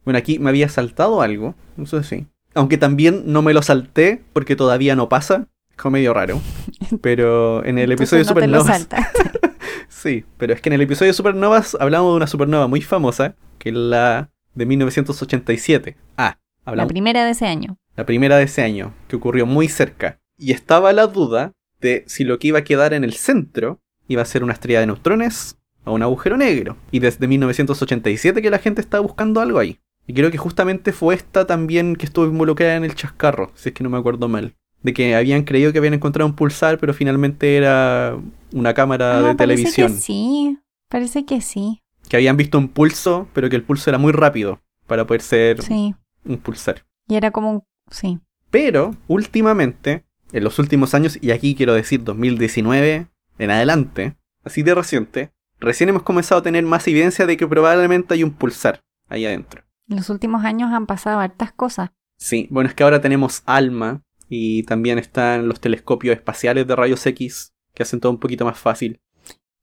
[0.05, 2.27] Bueno, aquí me había saltado algo, eso sí.
[2.55, 5.49] Aunque también no me lo salté porque todavía no pasa.
[5.71, 6.41] Es como medio raro.
[7.03, 8.89] Pero en el episodio de no te lo Supernovas.
[9.89, 13.37] Sí, pero es que en el episodio de Supernovas hablamos de una supernova muy famosa,
[13.59, 15.97] que es la de 1987.
[16.19, 16.37] Ah,
[16.67, 17.79] La hablamos primera de ese año.
[17.97, 20.21] la primera de ese año, que ocurrió muy cerca.
[20.37, 24.21] Y estaba la duda de si lo que iba a quedar en el centro iba
[24.21, 26.77] a ser una estrella de neutrones o un agujero negro.
[26.91, 29.79] Y desde 1987 que la gente estaba buscando algo ahí.
[30.07, 33.75] Y creo que justamente fue esta también que estuvo involucrada en el chascarro, si es
[33.75, 34.55] que no me acuerdo mal.
[34.83, 38.19] De que habían creído que habían encontrado un pulsar, pero finalmente era
[38.53, 39.93] una cámara Ah, de televisión.
[39.95, 40.59] Que sí,
[40.91, 41.81] parece que sí.
[42.09, 45.63] que habían visto un pulso, pero que el pulso era muy rápido para poder ser
[45.63, 45.95] Sí.
[46.27, 46.85] un pulsar.
[47.09, 47.63] Y era como un...
[47.91, 48.19] Sí.
[48.51, 53.07] Pero últimamente, en los últimos años, y aquí quiero decir 2019
[53.39, 55.31] en adelante, así de reciente,
[55.61, 59.63] recién hemos comenzado a tener más evidencia de que probablemente hay un pulsar ahí adentro.
[59.95, 61.91] En los últimos años han pasado hartas cosas.
[62.19, 67.07] Sí, bueno, es que ahora tenemos ALMA y también están los telescopios espaciales de rayos
[67.07, 69.01] X que hacen todo un poquito más fácil.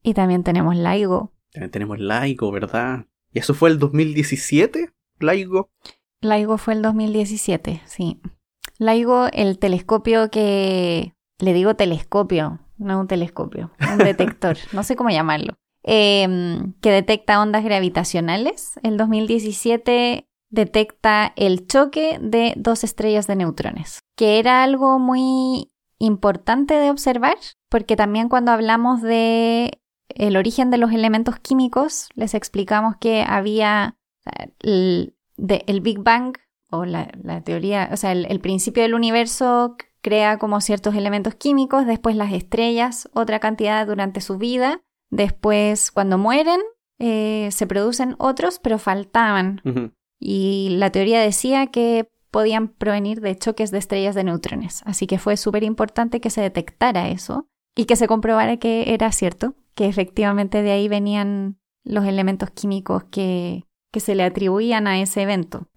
[0.02, 1.34] Y también tenemos LIGO.
[1.52, 3.08] También tenemos LIGO, ¿verdad?
[3.34, 4.94] ¿Y eso fue el 2017?
[5.20, 5.70] ¿LIGO?
[6.22, 8.22] LIGO fue el 2017, sí.
[8.78, 11.14] LIGO, el telescopio que...
[11.40, 15.58] Le digo telescopio, no un telescopio, un detector, no sé cómo llamarlo.
[15.84, 18.80] Em, que detecta ondas gravitacionales.
[18.84, 26.76] El 2017 detecta el choque de dos estrellas de neutrones, que era algo muy importante
[26.76, 27.38] de observar,
[27.70, 33.98] porque también cuando hablamos de el origen de los elementos químicos, les explicamos que había
[34.60, 36.38] el, Big Bang
[36.70, 37.08] o la,
[37.44, 43.10] teoría, o sea, el principio del universo crea como ciertos elementos químicos, después las estrellas,
[43.14, 44.82] otra cantidad durante su vida,
[45.12, 46.60] después cuando mueren
[47.00, 49.62] eh, se producen otros, pero faltaban.
[50.20, 54.82] Y la teoría decía que podían provenir de choques de estrellas de neutrones.
[54.86, 59.12] Así que fue súper importante que se detectara eso y que se comprobara que era
[59.12, 65.02] cierto, que efectivamente de ahí venían los elementos químicos que, que se le atribuían a
[65.02, 65.68] ese evento.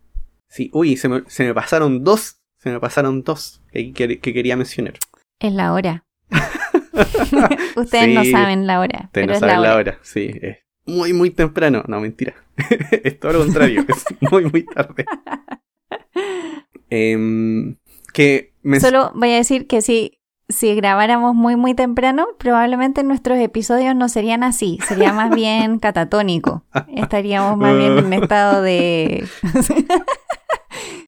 [0.48, 2.40] Sí, uy, se me, se me pasaron dos.
[2.58, 4.94] Se me pasaron dos que, que- que quería mencionar.
[5.40, 6.04] Es la hora.
[7.76, 9.68] Ustedes no saben la hora, Ustedes pero no es saben la hora.
[9.70, 9.98] la hora.
[10.02, 11.82] Sí, es muy, muy temprano.
[11.86, 12.34] No, mentira.
[13.04, 13.84] es todo lo contrario.
[13.88, 15.04] es muy, muy tarde.
[16.90, 17.76] Em,
[18.12, 18.80] que me...
[18.80, 24.08] Solo voy a decir que si, si grabáramos muy muy temprano, probablemente nuestros episodios no
[24.08, 26.64] serían así, sería más bien catatónico.
[26.96, 29.26] Estaríamos más bien en estado de...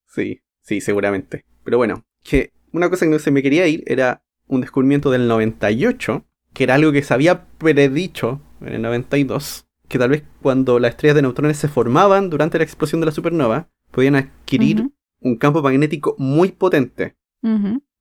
[0.09, 1.45] Sí, sí, seguramente.
[1.63, 5.29] Pero bueno, que una cosa que no se me quería ir era un descubrimiento del
[5.29, 10.79] 98, que era algo que se había predicho en el 92, que tal vez cuando
[10.79, 14.91] las estrellas de neutrones se formaban durante la explosión de la supernova, podían adquirir
[15.21, 17.17] un campo magnético muy potente.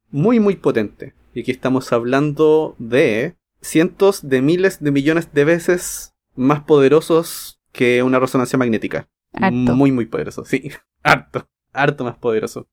[0.10, 1.14] muy muy potente.
[1.34, 8.04] Y aquí estamos hablando de cientos de miles de millones de veces más poderosos que
[8.04, 9.10] una resonancia magnética.
[9.34, 9.76] Harto.
[9.76, 10.72] Muy muy poderoso, sí.
[11.04, 12.68] Harto, harto más poderoso.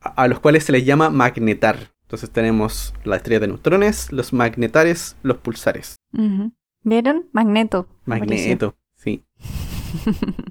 [0.00, 1.95] A los cuales se les llama magnetar.
[2.06, 5.96] Entonces tenemos la estrella de neutrones, los magnetares, los pulsares.
[6.82, 7.28] ¿Vieron?
[7.32, 7.88] Magneto.
[8.04, 9.24] Magneto, sí.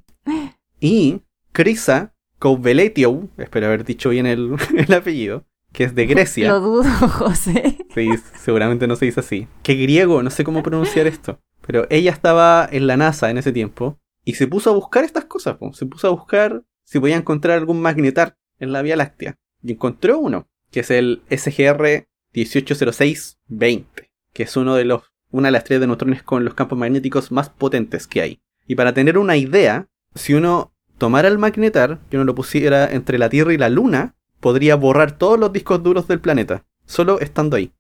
[0.82, 1.22] Y
[1.54, 6.50] Krisa Kouveletiu, espero haber dicho bien el, el apellido, que es de Grecia.
[6.50, 7.78] Lo dudo, José.
[7.94, 9.48] Sí, seguramente no se dice así.
[9.64, 11.40] Que griego, no sé cómo pronunciar esto.
[11.66, 15.26] Pero ella estaba en la NASA en ese tiempo y se puso a buscar estas
[15.26, 15.56] cosas.
[15.58, 15.74] po.
[15.74, 19.38] Se puso a buscar si podía encontrar algún magnetar en la Vía Láctea.
[19.64, 23.86] Y encontró uno, que es el SGR 1806-20,
[24.34, 27.32] que es uno de los, una de las estrellas de neutrones con los campos magnéticos
[27.32, 28.42] más potentes que hay.
[28.68, 33.18] Y para tener una idea, si uno tomara el magnetar y uno lo pusiera entre
[33.18, 37.56] la Tierra y la Luna, podría borrar todos los discos duros del planeta, solo estando
[37.56, 37.72] ahí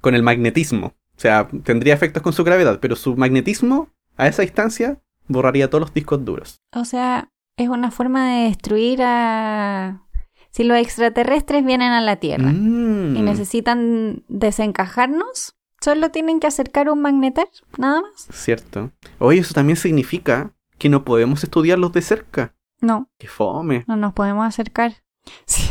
[0.00, 0.94] con el magnetismo.
[1.14, 5.82] O sea, tendría efectos con su gravedad, pero su magnetismo a esa distancia borraría todos
[5.82, 6.62] los discos duros.
[6.74, 7.28] O sea,
[7.58, 10.06] es una forma de destruir a...
[10.52, 13.16] Si los extraterrestres vienen a la Tierra Mm.
[13.16, 17.48] y necesitan desencajarnos, solo tienen que acercar un magnetar,
[17.78, 18.28] nada más.
[18.30, 18.90] Cierto.
[19.18, 22.54] Oye, eso también significa que no podemos estudiarlos de cerca.
[22.80, 23.84] No, Qué fome.
[23.86, 24.92] no nos podemos acercar.
[25.46, 25.62] Sí.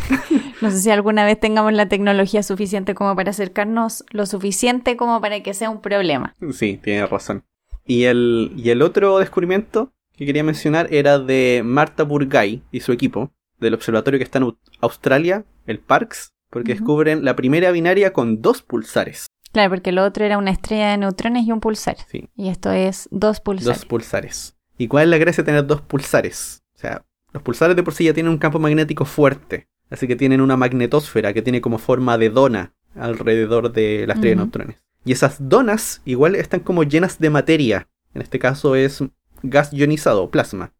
[0.62, 5.20] No sé si alguna vez tengamos la tecnología suficiente como para acercarnos lo suficiente como
[5.20, 6.36] para que sea un problema.
[6.54, 7.44] Sí, tiene razón.
[7.86, 12.92] Y el, y el otro descubrimiento que quería mencionar era de Marta Burgay y su
[12.92, 13.32] equipo,
[13.62, 18.62] del observatorio que está en Australia, el Parkes, porque descubren la primera binaria con dos
[18.62, 19.28] pulsares.
[19.54, 21.98] Claro, porque lo otro era una estrella de neutrones y un pulsar.
[22.08, 23.80] Sí, Y esto es dos pulsares.
[23.80, 24.58] dos pulsares.
[24.78, 26.64] ¿Y cuál es la gracia de tener dos pulsares?
[26.76, 30.16] O sea, los pulsares de por sí ya tienen un campo magnético fuerte, así que
[30.16, 34.84] tienen una magnetosfera que tiene como forma de dona alrededor de la estrella de neutrones.
[35.06, 37.88] Y esas donas igual están como llenas de materia.
[38.14, 39.04] En este caso es
[39.44, 40.74] gas ionizado, plasma.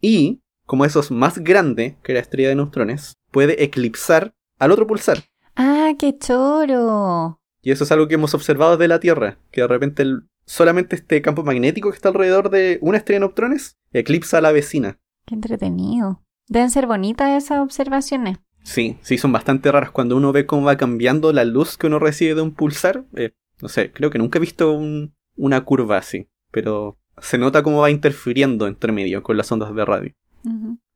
[0.00, 4.86] Y, como eso es más grande que la estrella de neutrones, puede eclipsar al otro
[4.86, 5.24] pulsar.
[5.56, 7.40] Ah, qué choro.
[7.62, 10.94] Y eso es algo que hemos observado desde la Tierra, que de repente el- solamente
[10.96, 14.98] este campo magnético que está alrededor de una estrella de neutrones eclipsa a la vecina.
[15.26, 16.22] Qué entretenido.
[16.48, 18.38] Deben ser bonitas esas observaciones.
[18.62, 21.98] Sí, sí, son bastante raras cuando uno ve cómo va cambiando la luz que uno
[21.98, 23.04] recibe de un pulsar.
[23.16, 27.62] eh, no sé, creo que nunca he visto un- una curva así, pero se nota
[27.62, 30.12] cómo va interfiriendo entre medio con las ondas de radio.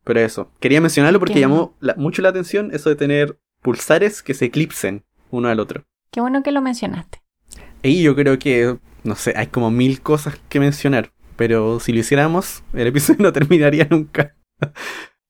[0.05, 4.23] Pero eso, quería mencionarlo porque Qué llamó la- mucho la atención eso de tener pulsares
[4.23, 5.85] que se eclipsen uno al otro.
[6.11, 7.23] Qué bueno que lo mencionaste.
[7.83, 12.01] Y yo creo que, no sé, hay como mil cosas que mencionar, pero si lo
[12.01, 14.35] hiciéramos, el episodio no terminaría nunca.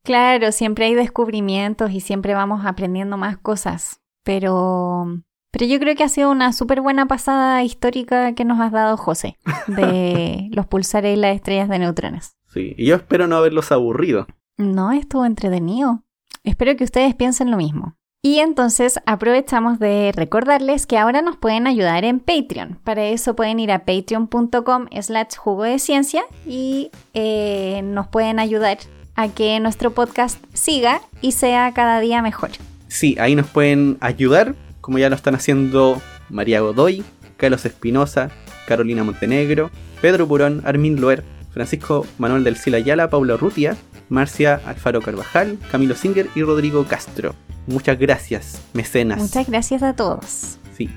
[0.04, 5.06] Claro, siempre hay descubrimientos y siempre vamos aprendiendo más cosas, pero,
[5.52, 8.96] pero yo creo que ha sido una súper buena pasada histórica que nos has dado,
[8.96, 9.36] José,
[9.68, 12.36] de los pulsares y las estrellas de neutrones.
[12.52, 14.26] Sí, y yo espero no haberlos aburrido.
[14.58, 16.02] No, estuvo entretenido.
[16.44, 17.96] Espero que ustedes piensen lo mismo.
[18.24, 22.78] Y entonces aprovechamos de recordarles que ahora nos pueden ayudar en Patreon.
[22.84, 28.78] Para eso pueden ir a patreon.com slash jugo de ciencia y eh, nos pueden ayudar
[29.16, 32.50] a que nuestro podcast siga y sea cada día mejor.
[32.86, 36.00] Sí, ahí nos pueden ayudar, como ya lo están haciendo
[36.30, 37.02] María Godoy,
[37.36, 38.30] Carlos Espinosa,
[38.68, 43.76] Carolina Montenegro, Pedro Purón, Armin Loer, Francisco Manuel del Sila Ayala, Paula Rutia,
[44.08, 47.34] Marcia Alfaro Carvajal, Camilo Singer y Rodrigo Castro.
[47.66, 49.18] Muchas gracias, mecenas.
[49.18, 50.58] Muchas gracias a todos.
[50.76, 50.90] Sí.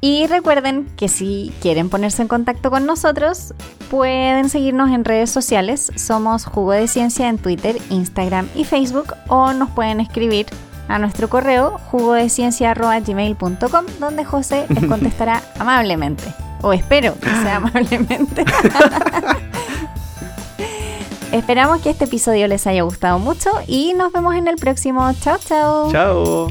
[0.00, 3.54] Y recuerden que si quieren ponerse en contacto con nosotros,
[3.90, 5.90] pueden seguirnos en redes sociales.
[5.96, 10.46] Somos Jugo de Ciencia en Twitter, Instagram y Facebook o nos pueden escribir
[10.88, 16.45] a nuestro correo jugodeciencia.gmail.com donde José les contestará amablemente.
[16.62, 18.44] O espero que sea amablemente.
[21.32, 25.12] Esperamos que este episodio les haya gustado mucho y nos vemos en el próximo.
[25.20, 25.90] Chao, chao.
[25.92, 26.48] Chao.